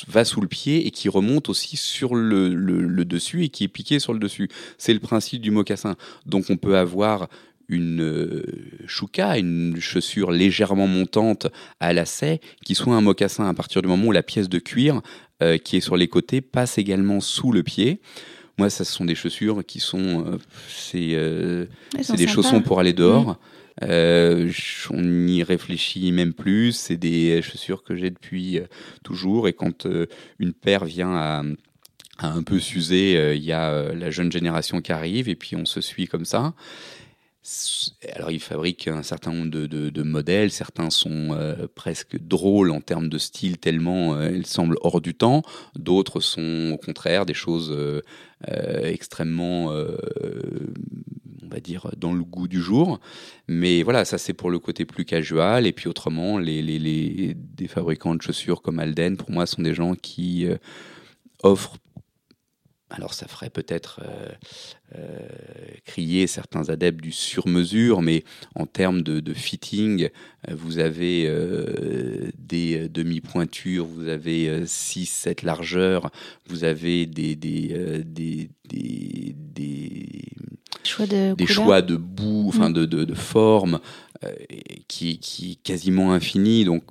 [0.09, 3.99] va sous le pied et qui remonte aussi sur le, dessus et qui est piqué
[3.99, 4.49] sur le dessus.
[4.79, 5.97] C'est le principe du mocassin.
[6.27, 7.29] Donc on peut avoir
[7.69, 8.43] une euh,
[8.87, 11.47] chouka, une chaussure légèrement montante
[11.79, 15.03] à lacet, qui soit un mocassin à partir du moment où la pièce de cuir
[15.43, 18.01] euh, qui est sur les côtés passe également sous le pied.
[18.61, 20.39] Moi, ça, ce sont des chaussures qui sont, euh,
[20.69, 21.65] c'est, euh,
[22.03, 23.29] c'est des chaussons pour aller dehors.
[23.31, 23.37] Mmh.
[23.85, 24.53] Euh,
[24.91, 26.73] on n'y réfléchit même plus.
[26.73, 28.67] C'est des chaussures que j'ai depuis euh,
[29.03, 29.49] toujours.
[29.49, 30.05] Et quand euh,
[30.39, 31.43] une paire vient à,
[32.19, 35.65] à un peu s'user, il y a la jeune génération qui arrive et puis on
[35.65, 36.53] se suit comme ça.
[38.15, 40.51] Alors, ils fabriquent un certain nombre de, modèles.
[40.51, 45.15] Certains sont euh, presque drôles en termes de style, tellement euh, ils semblent hors du
[45.15, 45.43] temps.
[45.75, 48.03] D'autres sont, au contraire, des choses euh,
[48.85, 53.01] extrêmement, on va dire, dans le goût du jour.
[53.49, 55.67] Mais voilà, ça c'est pour le côté plus casual.
[55.67, 59.63] Et puis autrement, les, les, les des fabricants de chaussures comme Alden, pour moi, sont
[59.63, 60.47] des gens qui
[61.43, 61.79] offrent
[62.91, 64.29] alors ça ferait peut-être euh,
[64.99, 65.19] euh,
[65.85, 68.25] crier certains adeptes du sur-mesure, mais
[68.57, 70.09] en termes de, de fitting,
[70.49, 76.11] euh, vous avez euh, des demi-pointures, vous avez 6-7 largeurs,
[76.49, 80.23] vous avez des, des, des, des, des,
[80.83, 82.75] choix de, des choix de bout, enfin mmh.
[82.75, 83.79] de, de, de forme,
[84.89, 86.65] qui, qui est quasiment infini.
[86.65, 86.83] Donc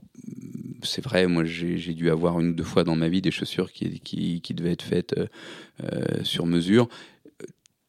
[0.84, 3.72] c'est vrai, moi j'ai dû avoir une ou deux fois dans ma vie des chaussures
[3.72, 5.28] qui, qui, qui devaient être faites euh,
[5.84, 6.88] euh, sur mesure.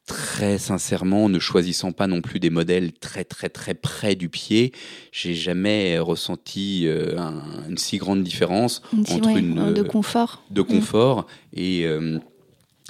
[0.07, 4.73] Très sincèrement, ne choisissant pas non plus des modèles très très très près du pied,
[5.13, 10.43] j'ai jamais ressenti euh, un, une si grande différence une entre ouais, une de confort,
[10.51, 11.59] de confort mmh.
[11.59, 11.87] et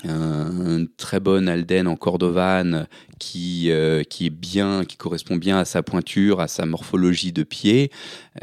[0.07, 2.87] euh, un, très bon Alden en Cordovan
[3.19, 7.43] qui, euh, qui est bien, qui correspond bien à sa pointure, à sa morphologie de
[7.43, 7.91] pied.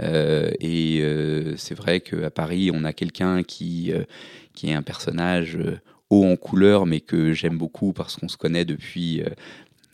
[0.02, 3.92] Euh, et euh, c'est vrai qu'à Paris, on a quelqu'un qui,
[4.54, 5.58] qui est un personnage
[6.10, 9.24] haut en couleur, mais que j'aime beaucoup parce qu'on se connaît depuis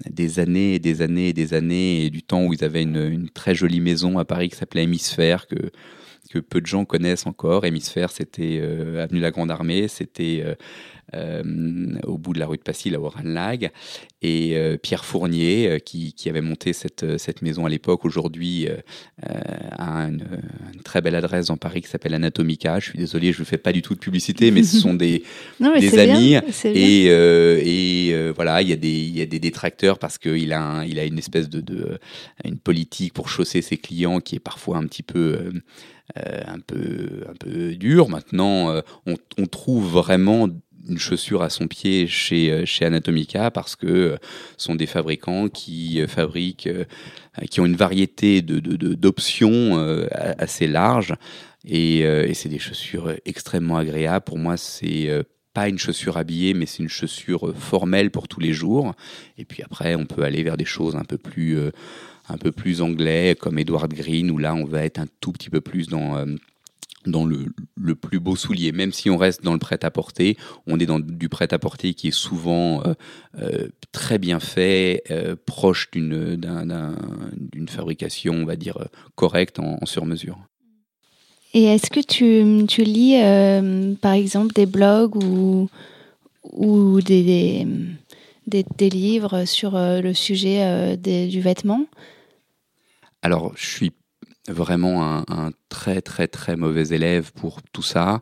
[0.10, 3.10] des années et des années et des années, et du temps où ils avaient une,
[3.10, 5.72] une très jolie maison à Paris qui s'appelait Hémisphère, que,
[6.34, 7.64] que peu de gens connaissent encore.
[7.64, 10.56] Hémisphère, c'était euh, avenue la Grande Armée, c'était euh,
[11.14, 11.44] euh,
[12.06, 13.70] au bout de la rue de Passy, à Oranlag.
[14.24, 18.68] Et euh, Pierre Fournier, qui, qui, avait monté cette, cette maison à l'époque, aujourd'hui
[19.22, 20.26] a une,
[20.74, 22.80] une, très belle adresse dans Paris qui s'appelle Anatomica.
[22.80, 25.24] Je suis désolé, je ne fais pas du tout de publicité, mais ce sont des,
[25.60, 26.30] non, des amis.
[26.30, 30.52] Bien, et, et voilà, il y, a des, il y a des détracteurs parce qu'il
[30.54, 32.00] a, un, il a une espèce de, de,
[32.44, 35.52] une politique pour chausser ses clients qui est parfois un petit peu euh,
[36.16, 38.10] un peu un peu dur.
[38.10, 40.50] Maintenant, euh, on, trouve vraiment
[40.88, 44.18] une chaussure à son pied chez, chez Anatomica parce que
[44.58, 46.70] ce sont des fabricants qui fabriquent,
[47.50, 51.16] qui ont une variété d'options de, assez large
[51.64, 54.26] et, et c'est des chaussures extrêmement agréables.
[54.26, 55.10] Pour moi, c'est
[55.54, 58.94] pas une chaussure habillée, mais c'est une chaussure formelle pour tous les jours.
[59.38, 61.58] Et puis après, on peut aller vers des choses un peu plus
[62.34, 65.50] un peu plus anglais, comme Edward Green, où là, on va être un tout petit
[65.50, 66.26] peu plus dans, euh,
[67.06, 68.72] dans le, le, plus beau soulier.
[68.72, 72.82] Même si on reste dans le prêt-à-porter, on est dans du prêt-à-porter qui est souvent
[72.84, 72.94] euh,
[73.40, 75.04] euh, très bien fait,
[75.46, 76.40] proche d'une
[77.68, 78.78] fabrication, on va dire,
[79.16, 80.40] correcte en, en sur-mesure.
[81.54, 83.16] Et est-ce que tu, tu lis,
[84.02, 85.70] par exemple, des blogs ou,
[86.52, 87.68] ou des,
[88.48, 91.86] des livres sur le sujet des, du vêtement?
[93.24, 93.92] Alors, je suis
[94.50, 98.20] vraiment un, un, très très très mauvais élève pour tout ça.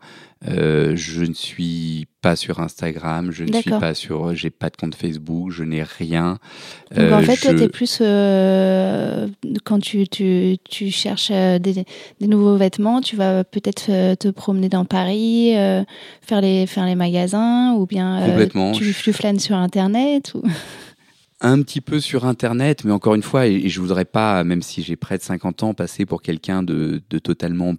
[0.47, 4.77] Euh, je ne suis pas sur Instagram, je ne suis pas sur, j'ai pas de
[4.77, 6.37] compte Facebook, je n'ai rien.
[6.95, 7.41] Donc euh, en fait, je...
[7.41, 9.27] toi, tu es plus euh,
[9.63, 11.85] quand tu, tu, tu cherches euh, des,
[12.19, 15.83] des, nouveaux vêtements, tu vas peut-être euh, te promener dans Paris, euh,
[16.21, 20.43] faire les faire les magasins, ou bien tu, tu flânes sur Internet ou?
[21.41, 24.83] Un petit peu sur Internet, mais encore une fois, et, je voudrais pas, même si
[24.83, 27.75] j'ai près de 50 ans, passer pour quelqu'un de, de, totalement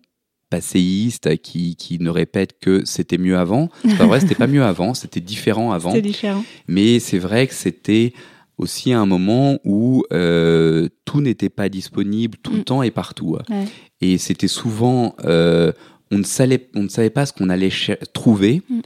[0.50, 3.70] passéiste qui, qui ne répète que c'était mieux avant.
[3.86, 5.98] C'est pas vrai, c'était pas mieux avant, c'était différent avant.
[5.98, 6.44] Différent.
[6.68, 8.12] Mais c'est vrai que c'était
[8.58, 12.56] aussi un moment où euh, tout n'était pas disponible tout mm.
[12.56, 13.38] le temps et partout.
[13.48, 13.64] Ouais.
[14.00, 15.72] Et c'était souvent, euh,
[16.10, 17.70] on, ne savait, on ne savait pas ce qu'on allait
[18.12, 18.80] trouver, mm.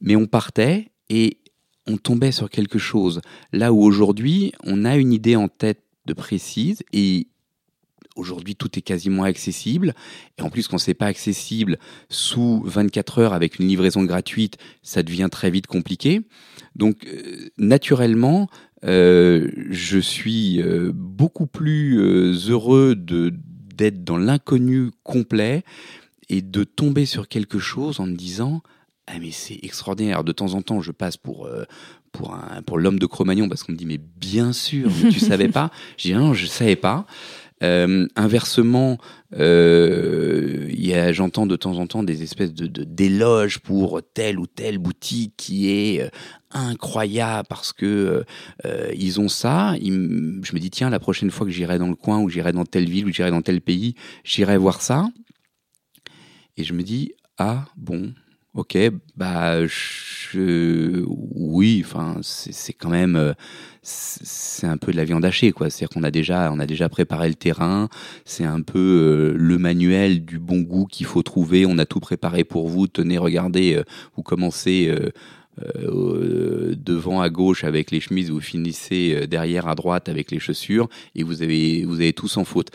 [0.00, 1.38] mais on partait et
[1.88, 3.20] on tombait sur quelque chose.
[3.52, 7.28] Là où aujourd'hui, on a une idée en tête de précise et
[8.16, 9.94] aujourd'hui tout est quasiment accessible.
[10.38, 11.78] Et en plus, quand c'est pas accessible
[12.08, 16.22] sous 24 heures avec une livraison gratuite, ça devient très vite compliqué.
[16.76, 18.48] Donc, euh, naturellement,
[18.84, 21.98] euh, je suis euh, beaucoup plus
[22.48, 23.32] heureux de
[23.74, 25.62] d'être dans l'inconnu complet
[26.28, 28.60] et de tomber sur quelque chose en me disant
[29.10, 30.22] ah mais c'est extraordinaire.
[30.24, 31.64] De temps en temps, je passe pour euh,
[32.12, 35.20] pour un pour l'homme de Cro-Magnon parce qu'on me dit mais bien sûr, mais tu
[35.20, 35.70] savais pas?
[35.96, 37.06] J'ai dit non, je savais pas.
[37.62, 38.98] Euh, inversement,
[39.34, 40.70] euh,
[41.12, 45.68] j'entends de temps en temps des espèces de d'éloges pour telle ou telle boutique qui
[45.68, 46.08] est euh,
[46.52, 48.24] incroyable parce que
[48.94, 49.74] ils ont ça.
[49.80, 52.52] Ils, je me dis tiens, la prochaine fois que j'irai dans le coin ou j'irai
[52.52, 55.08] dans telle ville ou j'irai dans tel pays, j'irai voir ça.
[56.56, 58.12] Et je me dis ah bon,
[58.58, 58.76] Ok,
[59.16, 63.32] bah je, oui, enfin c'est quand même euh,
[63.82, 65.70] c'est un peu de la viande hachée quoi.
[65.70, 67.88] C'est-à-dire qu'on a déjà on a déjà préparé le terrain.
[68.24, 71.66] C'est un peu euh, le manuel du bon goût qu'il faut trouver.
[71.66, 72.88] On a tout préparé pour vous.
[72.88, 73.84] Tenez, regardez, euh,
[74.16, 74.88] vous commencez.
[74.88, 75.10] Euh,
[76.76, 81.24] devant à gauche avec les chemises, vous finissez derrière à droite avec les chaussures et
[81.24, 82.70] vous avez vous avez tout sans faute.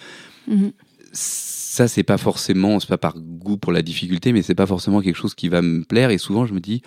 [0.47, 4.53] Mm -hmm ça c'est pas forcément c'est pas par goût pour la difficulté mais c'est
[4.53, 6.11] pas forcément quelque chose qui va me plaire.
[6.11, 6.83] Et souvent je me dis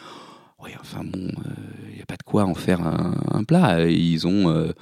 [0.62, 3.84] oui enfin bon il euh, y a pas de quoi en faire un, plat.
[3.90, 4.72] Ils ont euh,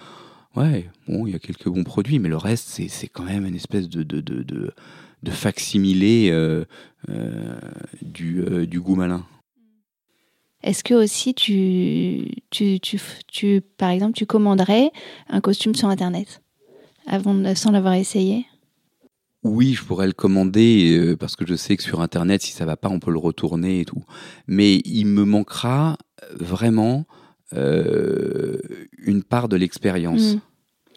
[0.57, 3.55] ouais bon il y a quelques bons produits mais le reste c'est quand même une
[3.55, 4.75] espèce de de de de,
[5.23, 6.67] de facsimilé euh,
[8.03, 9.25] du du goût malin.
[10.63, 14.93] Est-ce que aussi tu, tu, tu, tu, par exemple, tu commanderais
[15.29, 16.41] un costume sur Internet
[17.07, 18.47] avant sans l'avoir essayé?
[19.45, 22.65] Oui, je pourrais le commander euh, parce que je sais que sur Internet, si ça
[22.65, 24.03] va pas, on peut le retourner et tout.
[24.49, 25.99] Mais il me manquera
[26.35, 27.07] vraiment
[27.53, 28.59] euh,
[28.99, 30.35] une part de l'expérience.
[30.35, 30.41] Mmh.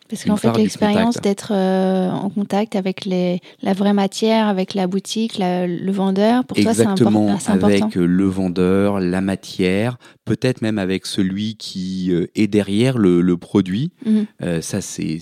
[0.09, 4.87] Parce qu'en fait, l'expérience d'être euh, en contact avec les, la vraie matière, avec la
[4.87, 7.85] boutique, la, le vendeur, pour Exactement, toi, c'est important.
[7.85, 13.37] avec le vendeur, la matière, peut-être même avec celui qui euh, est derrière le, le
[13.37, 13.91] produit.
[14.05, 14.11] Mmh.
[14.43, 15.19] Euh, ça, c'est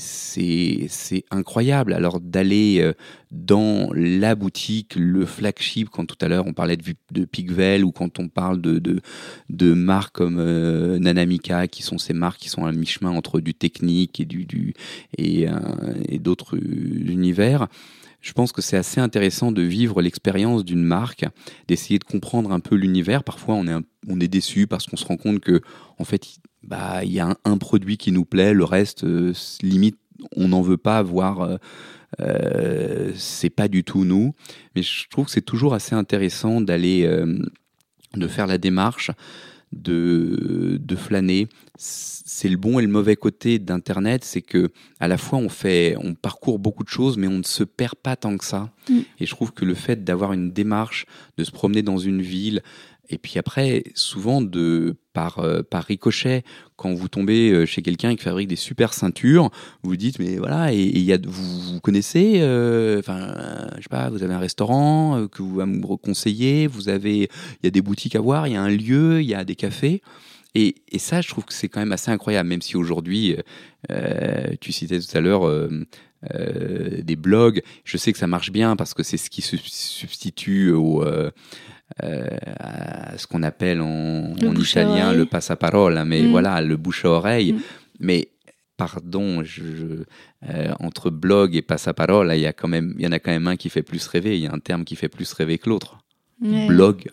[1.31, 1.93] incroyable.
[1.93, 2.93] Alors, d'aller
[3.36, 8.19] dans la boutique, le flagship, quand tout à l'heure on parlait de, de ou quand
[8.19, 9.01] on parle de, de,
[9.49, 13.53] de marques comme euh, Nanamika, qui sont ces marques qui sont à mi-chemin entre du
[13.53, 14.73] technique et, du, du,
[15.17, 15.47] et,
[16.19, 17.67] d'autres univers,
[18.21, 21.25] je pense que c'est assez intéressant de vivre l'expérience d'une marque,
[21.67, 23.23] d'essayer de comprendre un peu l'univers.
[23.23, 23.75] Parfois, on est,
[24.07, 25.61] on est déçu parce qu'on se rend compte que,
[25.99, 26.25] en fait,
[26.63, 29.97] bah, il y a un, produit qui nous plaît, le reste, euh, limite,
[30.36, 31.59] on n'en veut pas voir.
[32.22, 34.34] Euh, euh, c'est pas du tout nous.
[34.76, 37.07] Mais je trouve que c'est toujours assez intéressant d'aller,
[38.16, 39.11] de faire la démarche
[39.76, 41.47] de, de flâner.
[41.78, 45.95] C'est le bon et le mauvais côté d'Internet, c'est que à la fois on fait,
[45.99, 48.72] on parcourt beaucoup de choses, mais on ne se perd pas tant que ça.
[48.89, 48.99] Mm.
[49.20, 51.05] Et je trouve que le fait d'avoir une démarche,
[51.38, 52.63] de se promener dans une ville,
[53.10, 56.43] et puis après, souvent de par, euh, ricochet,
[56.76, 59.49] quand vous tombez euh, chez quelqu'un qui fabrique des super ceintures,
[59.84, 63.34] vous dites mais voilà et, il y a vous, vous connaissez, euh, enfin
[63.78, 67.30] je sais pas, vous avez un restaurant que vous me conseiller, vous avez
[67.62, 69.45] il y a des boutiques à voir, il y a un lieu, il y a
[69.45, 70.01] des cafés.
[70.58, 73.36] Et, et ça, je trouve que c'est quand même assez incroyable, même si aujourd'hui,
[74.62, 75.70] tu citais tout à l'heure
[76.32, 77.61] des blogs.
[77.84, 81.03] Je sais que ça marche bien parce que c'est ce qui se substitue au,
[82.03, 82.28] euh,
[82.59, 86.32] à ce qu'on appelle en, italien le passaparole, hein, mais mm.
[86.32, 87.53] voilà, le bouche à oreille.
[87.53, 87.59] Mm.
[87.99, 88.30] Mais
[88.76, 90.03] pardon, je,
[90.49, 93.32] euh, entre blog et passaparole, il y, a quand même, il y en a quand
[93.32, 94.36] même un qui fait plus rêver.
[94.36, 95.99] Il y a un terme qui fait plus rêver que l'autre.
[96.41, 97.05] Blog,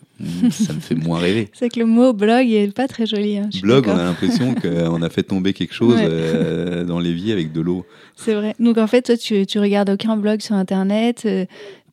[0.51, 1.49] ça me fait moins rêver.
[1.53, 3.37] C'est que le mot blog est pas très joli.
[3.37, 7.53] Hein, blog, on a l'impression qu'on a fait tomber quelque chose euh, dans l'évier avec
[7.53, 7.85] de l'eau.
[8.17, 8.53] C'est vrai.
[8.59, 11.25] Donc en fait, toi, tu, tu regardes aucun blog sur Internet.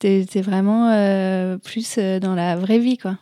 [0.00, 3.18] T'es es vraiment euh, plus euh, dans la vraie vie, quoi.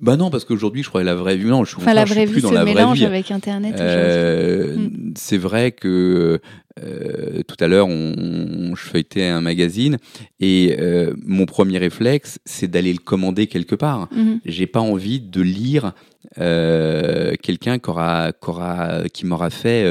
[0.00, 1.44] Bah non, parce qu'aujourd'hui, je crois la vraie vie.
[1.44, 3.76] Non, je, enfin, la vraie vie plus dans la mélange avec Internet.
[3.78, 5.12] Euh, mm.
[5.16, 6.40] C'est vrai que
[6.82, 9.98] euh, tout à l'heure, on, je feuilletais un magazine
[10.40, 14.08] et euh, mon premier réflexe, c'est d'aller le commander quelque part.
[14.12, 14.40] Mm-hmm.
[14.44, 15.92] J'ai pas envie de lire
[16.38, 19.86] euh, quelqu'un qui aura, qui, aura, qui m'aura fait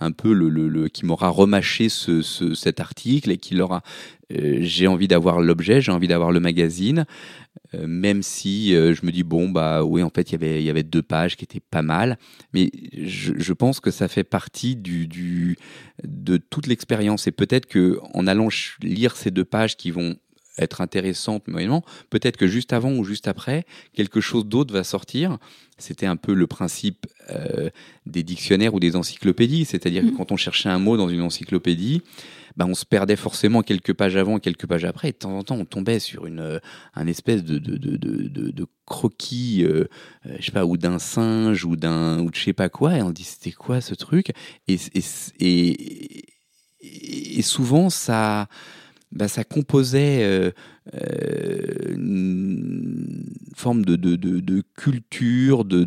[0.00, 3.82] un peu le, le, le qui m'aura remâché ce, ce, cet article et qui l'aura.
[4.30, 7.04] J'ai envie d'avoir l'objet, j'ai envie d'avoir le magazine,
[7.74, 10.64] euh, même si je me dis bon bah oui en fait il y avait il
[10.64, 12.18] y avait deux pages qui étaient pas mal,
[12.52, 15.56] mais je, je pense que ça fait partie du, du
[16.04, 18.48] de toute l'expérience et peut-être que en allant
[18.82, 20.16] lire ces deux pages qui vont
[20.60, 25.38] être intéressante moyennement, peut-être que juste avant ou juste après, quelque chose d'autre va sortir.
[25.78, 27.70] C'était un peu le principe euh,
[28.06, 30.16] des dictionnaires ou des encyclopédies, c'est-à-dire que mm.
[30.16, 32.02] quand on cherchait un mot dans une encyclopédie,
[32.56, 35.42] ben on se perdait forcément quelques pages avant, quelques pages après, et de temps en
[35.42, 36.60] temps on tombait sur une
[36.94, 39.84] un espèce de, de, de, de, croquis, euh,
[40.26, 42.96] euh, je sais pas, ou d'un singe ou d'un ou de je sais pas quoi,
[42.96, 44.32] et on dit c'était quoi ce truc,
[44.68, 44.78] et,
[45.40, 46.24] et,
[47.38, 48.48] et, souvent ça
[49.12, 50.50] bah, ça composait euh,
[50.94, 53.26] euh, une
[53.56, 55.84] forme de, de, de, de culture, de,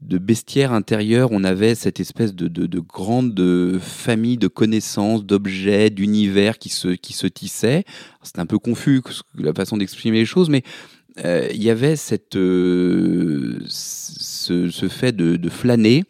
[0.00, 1.30] de, bestiaire intérieur.
[1.32, 7.84] On avait cette espèce de, de, grande famille de connaissances, d'objets, d'univers qui se, tissait.
[8.22, 9.02] C'était un peu confus
[9.34, 10.62] la façon d'exprimer les choses, mais
[11.24, 13.68] euh, il y avait cette, ce,
[14.88, 16.04] fait de flâner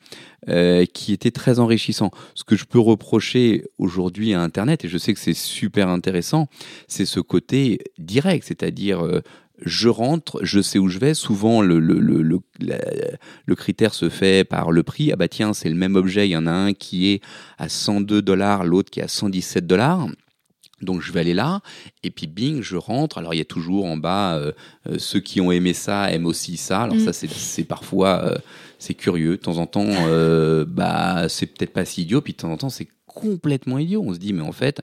[0.49, 2.11] euh, qui était très enrichissant.
[2.35, 6.49] Ce que je peux reprocher aujourd'hui à Internet, et je sais que c'est super intéressant,
[6.89, 9.23] c'est ce côté direct, c'est-à-dire euh,
[9.65, 11.15] je rentre, je sais où je vais.
[11.15, 15.11] Souvent, le, le, le, le, critère se fait par le prix.
[15.13, 17.23] Ah bah tiens, c'est le même objet, il y en a un qui est
[17.59, 20.09] à 102 dollars, l'autre qui est à 117 dollars.
[20.83, 21.63] Donc je vais aller là,
[22.03, 23.17] et puis bing, je rentre.
[23.17, 24.53] Alors il y a toujours en bas euh,
[24.99, 26.83] ceux qui ont aimé ça aiment aussi ça.
[26.83, 27.29] Alors ça mm.
[27.31, 28.37] c'est parfois
[28.79, 29.33] c'est curieux.
[29.33, 32.57] De temps en temps, euh, bah, c'est peut-être pas si idiot, puis de temps en
[32.57, 34.03] temps, c'est complètement idiot.
[34.05, 34.83] On se dit, mais en fait,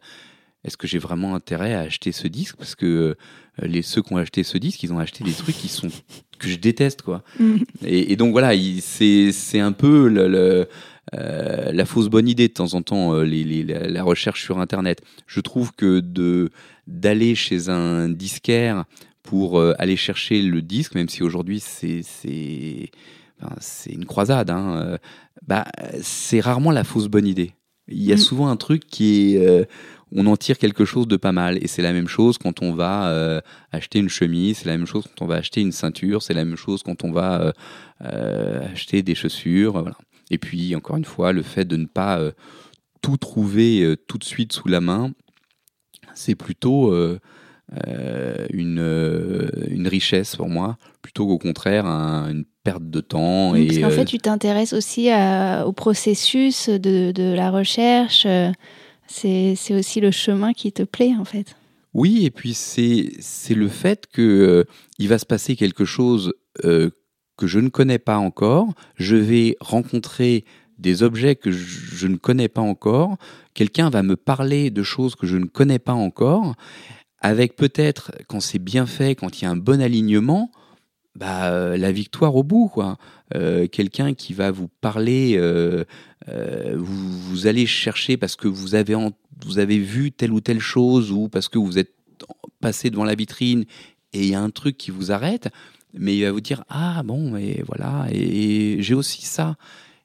[0.64, 2.56] est-ce que j'ai vraiment intérêt à acheter ce disque?
[2.58, 3.16] Parce que euh,
[3.62, 5.89] les ceux qui ont acheté ce disque, ils ont acheté des trucs qui sont
[6.39, 7.24] que je déteste, quoi.
[7.39, 7.58] Mm.
[7.86, 10.68] Et, donc voilà, c'est un peu le,
[11.14, 15.02] euh, la fausse bonne idée de temps en temps, les, la recherche sur Internet.
[15.28, 16.50] Je trouve que de
[16.86, 18.84] d'aller chez un disquaire
[19.22, 22.02] pour aller chercher le disque, même si aujourd'hui c'est
[23.60, 24.98] c'est une croisade, hein, euh,
[25.46, 25.66] bah,
[26.02, 27.54] c'est rarement la fausse bonne idée.
[27.88, 28.20] Il y a mm.
[28.20, 29.66] souvent un truc qui est, euh,
[30.12, 31.58] on en tire quelque chose de pas mal.
[31.62, 33.41] Et c'est la même chose quand on va euh,
[33.72, 36.45] acheter une chemise, c'est la même chose quand on va acheter une ceinture, c'est la
[36.45, 37.53] même chose quand on va
[37.99, 39.74] acheter des chaussures.
[39.74, 39.98] Voilà.
[40.30, 42.22] Et puis, encore une fois, le fait de ne pas
[43.02, 45.11] tout trouver tout de suite sous la main,
[46.14, 46.94] c'est plutôt
[48.52, 53.56] une, une richesse pour moi, plutôt qu'au contraire une perte de temps.
[53.56, 55.10] et, parce qu'en fait, euh, tu t'intéresses aussi
[55.65, 58.27] au processus de, de, la recherche.
[59.07, 61.56] C'est aussi le chemin qui te plaît, en fait.
[61.94, 64.64] Oui, et puis c'est le fait qu'il euh,
[64.98, 66.34] il va se passer quelque chose
[66.65, 66.90] euh,
[67.38, 68.68] que je ne connais pas encore.
[68.95, 70.44] Je vais rencontrer
[70.80, 73.18] des objets que je, ne connais pas encore.
[73.53, 76.56] Quelqu'un va me parler de choses que je ne connais pas encore.
[77.19, 80.52] Avec peut-être, quand c'est bien fait, quand il y a un bon alignement,
[81.15, 82.69] bah, euh, la victoire au bout.
[82.69, 82.98] quoi.
[83.72, 85.40] Quelqu'un qui va vous parler,
[86.27, 88.95] vous, vous, allez chercher parce que vous avez
[89.44, 91.94] vous avez vu telle ou telle chose ou parce que vous êtes
[92.61, 93.65] passé devant la vitrine
[94.14, 95.49] et il y a un truc qui vous arrête,
[95.94, 99.56] mais il va vous dire ah bon mais voilà et, j'ai aussi ça.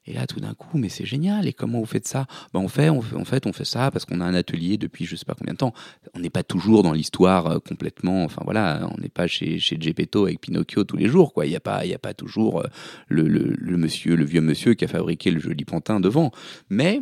[0.09, 1.47] Et là, tout d'un coup, mais c'est génial.
[1.47, 2.25] Et comment vous faites ça?
[2.51, 4.77] Ben, on fait, on fait, En fait, on fait ça parce qu'on a un atelier
[4.77, 5.73] depuis je sais pas combien de temps.
[6.15, 8.23] On n'est pas toujours dans l'histoire euh, complètement.
[8.23, 11.31] Enfin voilà, on n'est pas chez, chez Gepetto avec Pinocchio tous les jours.
[11.31, 11.45] Quoi.
[11.45, 12.67] Il n'y a, pas, a pas toujours euh,
[13.07, 16.31] le, monsieur, le vieux monsieur qui a fabriqué le joli pantin devant.
[16.71, 17.01] Mais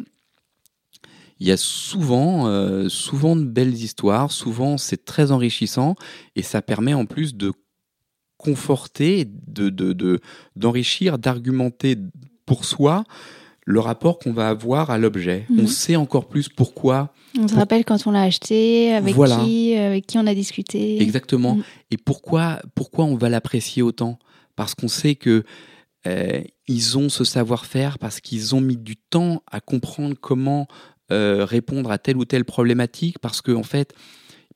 [1.39, 5.95] il y a souvent, euh, souvent de belles histoires, souvent c'est très enrichissant
[6.35, 7.53] et ça permet en plus de
[8.38, 10.19] conforter, de,
[10.57, 11.97] d'enrichir, d'argumenter
[12.47, 13.03] pour soi
[13.65, 15.45] le rapport qu'on va avoir à l'objet.
[15.51, 15.67] On mhm.
[15.67, 17.13] sait encore plus pourquoi.
[17.37, 20.99] On se rappelle quand on l'a acheté, avec qui, avec qui on a discuté.
[21.01, 21.55] Exactement.
[21.55, 21.63] Mhm.
[21.91, 24.17] Et pourquoi, pourquoi on va l'apprécier autant?
[24.55, 25.43] Parce qu'on sait que
[26.07, 30.67] euh, ils ont ce savoir-faire, parce qu'ils ont mis du temps à comprendre comment
[31.09, 33.93] euh, répondre à telle ou telle problématique parce qu'en en fait,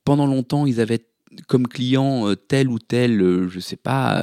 [0.04, 1.06] pendant longtemps, ils avaient
[1.48, 4.22] comme client euh, telle ou telle, euh, je sais pas,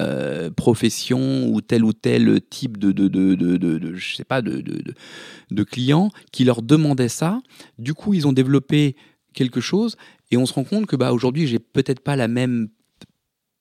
[0.57, 4.63] profession ou tel ou tel type de, de, de, de, je sais pas, de,
[5.51, 7.41] de, clients qui leur demandaient ça.
[7.79, 8.97] Du coup, ils ont développé
[9.35, 9.97] quelque chose
[10.31, 12.69] et on se rend compte que bah, aujourd'hui, j'ai peut-être pas la même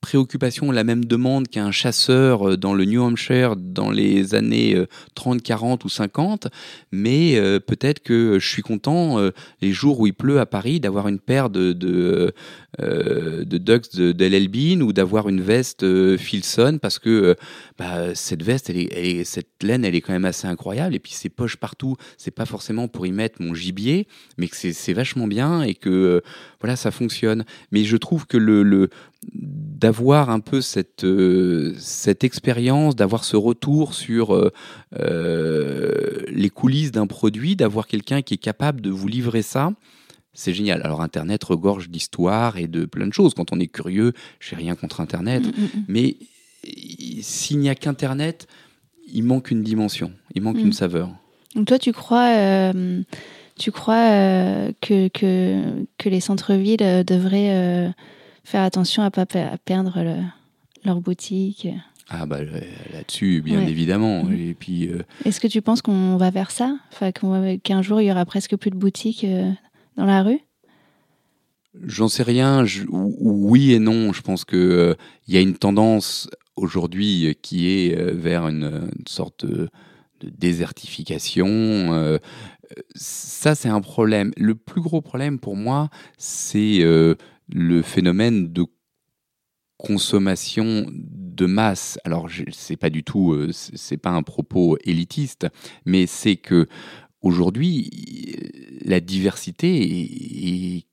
[0.01, 4.81] préoccupation, la même demande qu'un chasseur euh, dans le New Hampshire dans les années
[5.15, 6.47] 30, euh, 40 ou 50,
[6.91, 9.17] mais euh, peut-être que je suis content
[9.61, 12.33] les jours où il pleut à Paris d'avoir une paire de,
[12.79, 15.85] de Ducks de, Bean ou d'avoir une veste
[16.17, 17.35] Filson parce que
[17.77, 18.71] bah, cette veste,
[19.23, 22.45] cette laine, elle est quand même assez incroyable et puis ces poches partout, c'est pas
[22.45, 26.21] forcément pour y mettre mon gibier, mais que c'est vachement bien et que
[26.61, 27.45] voilà, ça fonctionne.
[27.71, 28.89] Mais je trouve que le,
[29.33, 31.75] d'avoir un peu cette, euh,
[32.21, 34.51] expérience, d'avoir ce retour sur euh,
[34.99, 39.71] euh, les coulisses d'un produit, d'avoir quelqu'un qui est capable de vous livrer ça,
[40.37, 40.81] c'est génial.
[40.83, 43.33] Alors Internet regorge d'histoires et de plein de choses.
[43.33, 45.83] Quand on est curieux, j'ai rien contre Internet, mm, mm, mm.
[45.87, 46.17] mais
[47.21, 48.47] s'il n'y a qu'Internet,
[49.11, 51.09] il manque une dimension, il manque une saveur.
[51.55, 52.71] Donc toi, tu crois,
[53.57, 54.09] tu crois
[54.81, 57.93] que, que, que, les centres-villes devraient
[58.43, 59.25] faire attention à ne pas
[59.65, 60.03] perdre
[60.83, 61.67] leur boutique?
[62.09, 62.39] Ah bah
[62.93, 64.23] là-dessus, bien évidemment.
[64.23, 64.33] Mm.
[64.33, 64.87] Et puis.
[64.87, 68.25] Euh, Est-ce que tu penses qu'on va vers ça, enfin, qu'un jour il y aura
[68.25, 69.51] presque plus de boutiques euh,
[69.97, 70.39] dans la rue?
[71.83, 72.65] J'en sais rien.
[72.89, 74.13] oui et non.
[74.13, 74.95] Je pense que euh,
[75.27, 79.69] y a une tendance aujourd'hui qui est vers une, sorte de,
[80.21, 82.19] de désertification.
[82.95, 84.31] ça, c'est un problème.
[84.37, 88.65] Le plus gros problème pour moi, c'est le phénomène de
[89.77, 91.99] consommation de masse.
[92.03, 95.47] Alors, c'est pas du tout, euh, c'est pas un propos élitiste,
[95.85, 96.67] mais c'est que
[97.21, 97.89] aujourd'hui,
[98.83, 100.83] la diversité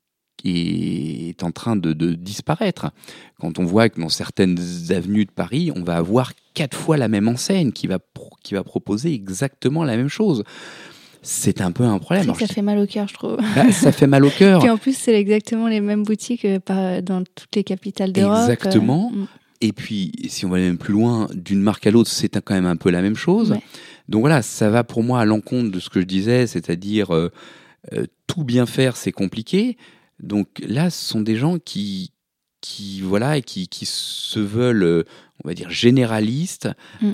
[0.45, 2.91] est, en train de, disparaître.
[3.41, 4.59] Quand on voit que dans certaines
[4.91, 7.99] avenues de Paris, on va avoir quatre fois la même enseigne qui va,
[8.43, 10.45] qui va proposer exactement la même chose
[11.25, 12.33] c'est un peu un problème.
[12.35, 13.39] ça fait mal au cœur, je trouve.
[13.57, 14.61] Bah, ça fait mal au cœur.
[14.61, 18.43] Puis en plus, c'est exactement les mêmes boutiques euh, dans toutes les capitales d'Europe.
[18.43, 19.11] Exactement.
[19.15, 19.27] Euh, mm.
[19.63, 22.55] Et puis, si on va aller même plus loin, d'une marque à l'autre, c'est quand
[22.55, 23.57] même un peu la même chose.
[24.09, 27.31] Donc voilà, ça va pour moi à l'encontre de ce que je disais, c'est-à-dire euh,
[28.27, 29.77] tout bien faire, c'est compliqué.
[30.21, 32.13] Donc là, ce sont des gens qui,
[32.61, 35.05] qui voilà, qui, qui se veulent,
[35.43, 36.69] on va dire, généralistes,
[37.01, 37.13] mm.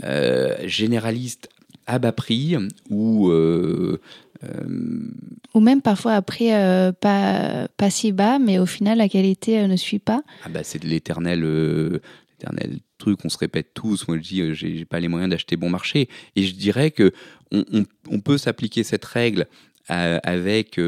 [0.66, 1.48] généralistes
[1.90, 2.56] à bas prix
[2.88, 4.00] ou euh,
[4.44, 5.10] euh,
[5.54, 9.98] ou même parfois euh, pas, pas si bas, mais au final la qualité ne suit
[9.98, 10.22] pas.
[10.44, 14.06] Ah bah c'est de l'éternel l'éternel truc, on se répète tous.
[14.06, 17.12] Moi je dis j'ai pas les moyens d'acheter bon marché et je dirais que
[17.50, 17.64] on,
[18.08, 19.46] on, peut s'appliquer cette règle
[19.88, 20.78] avec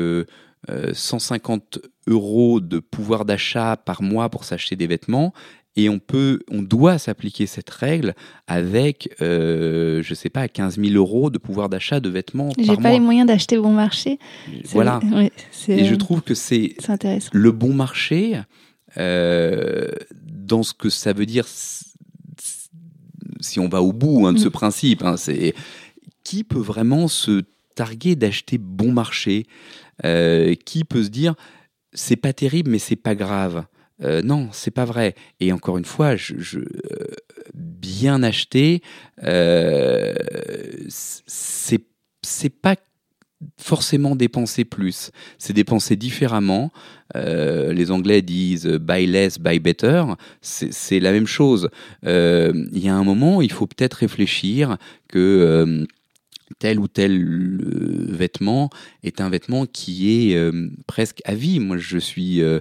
[0.93, 5.33] 150 euros de pouvoir d'achat par mois pour s'acheter des vêtements
[5.77, 8.15] et on peut, on doit s'appliquer cette règle
[8.47, 12.51] avec, euh, je sais pas, 15 000 euros de pouvoir d'achat de vêtements.
[12.59, 14.19] J'ai pas les moyens d'acheter bon marché.
[14.67, 15.01] Voilà.
[15.69, 16.77] et je trouve que c'est
[17.33, 18.41] le bon marché
[18.99, 19.89] euh,
[20.27, 21.47] dans ce que ça veut dire.
[23.43, 24.53] Si on va au bout hein, de ce mm.
[24.53, 25.55] principe, hein, c'est
[26.25, 27.43] qui peut vraiment se
[27.75, 29.47] targuer d'acheter bon marché?
[30.03, 31.35] Qui peut se dire
[31.93, 33.65] c'est pas terrible, mais c'est pas grave?
[34.03, 35.15] Euh, non, c'est pas vrai.
[35.41, 36.61] Et encore une fois, je,
[37.55, 38.83] bien acheté,
[39.23, 40.15] euh,
[40.89, 42.77] c'est pas
[43.57, 46.73] forcément dépenser plus, c'est dépenser différemment.
[47.15, 50.05] Euh, les Anglais disent buy less, buy better.
[50.41, 51.69] C'est la même chose.
[52.07, 54.79] Euh, il y a un moment, il faut peut-être réfléchir
[55.09, 55.87] que
[56.59, 58.71] tel ou tel euh, vêtement
[59.03, 61.61] est un vêtement qui est euh, presque à vie.
[61.61, 62.43] Moi, je suis.
[62.43, 62.61] Euh,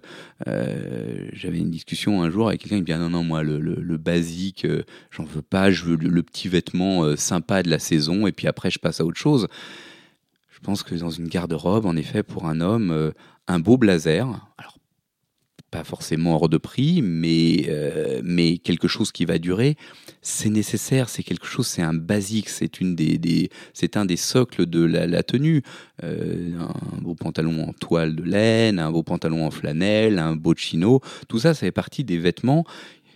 [1.34, 3.98] j'avais une discussion un jour avec quelqu'un qui me dit ah non, non, moi, le,
[3.98, 4.66] basique,
[5.12, 8.72] j'en veux pas, je veux le, petit vêtement sympa de la saison, et puis après,
[8.72, 9.48] je passe à autre chose.
[10.62, 13.12] Je pense que dans une garde-robe, en effet, pour un homme,
[13.48, 14.28] un beau blazer,
[14.58, 14.78] alors
[15.72, 19.78] pas forcément hors de prix, mais, euh, mais quelque chose qui va durer,
[20.22, 24.18] c'est nécessaire, c'est quelque chose, c'est un basique, c'est une des, des c'est un des
[24.18, 25.64] socles de la, tenue.
[26.04, 30.54] Euh, un beau pantalon en toile de laine, un beau pantalon en flanelle, un beau
[30.56, 32.66] chino, tout ça, ça fait partie des vêtements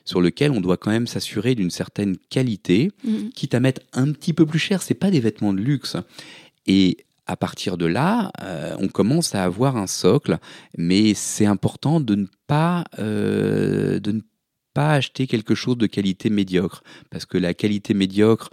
[0.05, 3.29] sur lesquels on doit quand même s'assurer d'une certaine qualité, mmh.
[3.33, 4.81] quitte à mettre un petit peu plus cher.
[4.81, 5.97] C'est pas des vêtements de luxe.
[6.67, 10.37] Et à partir de là, euh, on commence à avoir un socle,
[10.77, 14.21] mais c'est important de ne pas euh, de ne
[14.73, 18.49] pas acheter quelque chose de qualité médiocre, parce que la qualité médiocre,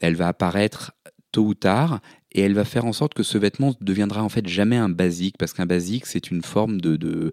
[0.00, 0.92] elle va apparaître
[1.32, 2.00] tôt ou tard,
[2.32, 5.36] et elle va faire en sorte que ce vêtement deviendra en fait jamais un basique,
[5.38, 7.32] parce qu'un basique c'est une forme de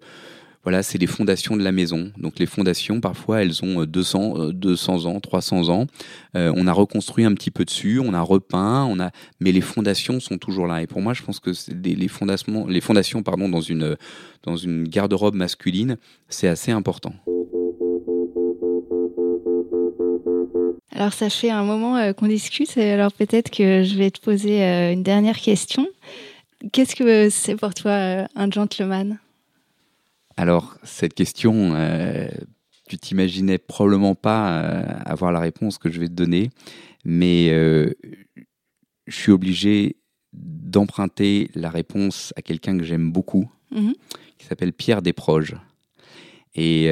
[0.64, 2.12] voilà, c'est les fondations de la maison.
[2.18, 5.86] Donc les fondations, parfois, elles ont 200, euh, 200 euh, ans, 300 ans.
[6.36, 9.10] Euh, on a reconstruit un petit peu dessus, on a repeint, on a,
[9.40, 10.82] mais les fondations sont toujours là.
[10.82, 13.96] Et pour moi, je pense que les, les, fondations, les fondations, pardon, dans une
[14.42, 15.96] dans une garde-robe masculine,
[16.28, 17.14] c'est assez important.
[20.92, 24.62] Alors ça fait un moment qu'on discute, alors peut-être que je vais te poser
[24.92, 25.86] une dernière question.
[26.72, 29.18] Qu'est-ce que c'est pour toi un gentleman?
[30.38, 32.28] Alors, cette question, euh,
[32.88, 36.50] tu t'imaginais probablement pas euh, avoir la réponse que je vais te donner,
[37.04, 37.92] mais euh,
[39.08, 39.96] je suis obligé
[40.32, 43.94] d'emprunter la réponse à quelqu'un que j'aime beaucoup, mhm.
[44.38, 45.56] qui s'appelle Pierre Desproges.
[46.54, 46.88] Et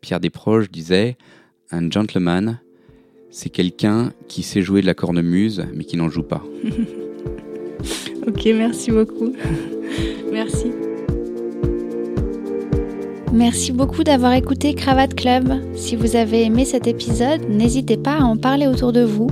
[0.00, 1.16] Pierre Desproges disait
[1.70, 2.60] Un gentleman,
[3.30, 6.44] c'est quelqu'un qui sait jouer de la cornemuse, mais qui n'en joue pas.
[8.26, 9.34] ok, merci beaucoup.
[10.32, 10.68] merci.
[13.34, 15.54] Merci beaucoup d'avoir écouté Cravate Club.
[15.74, 19.26] Si vous avez aimé cet épisode, n'hésitez pas à en parler autour de vous,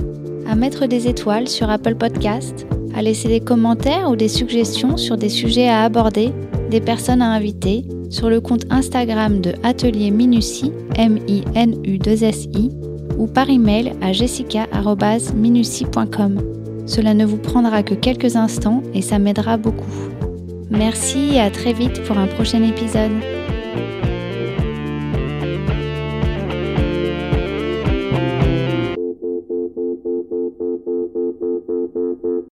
[0.45, 5.15] à mettre des étoiles sur Apple Podcast, à laisser des commentaires ou des suggestions sur
[5.15, 6.33] des sujets à aborder,
[6.69, 12.71] des personnes à inviter, sur le compte Instagram de Atelier Minutie, M-I-N-U-2-S-I,
[13.17, 16.41] ou par email à jessica.minutie.com.
[16.87, 19.93] Cela ne vous prendra que quelques instants et ça m'aidera beaucoup.
[20.69, 23.13] Merci et à très vite pour un prochain épisode.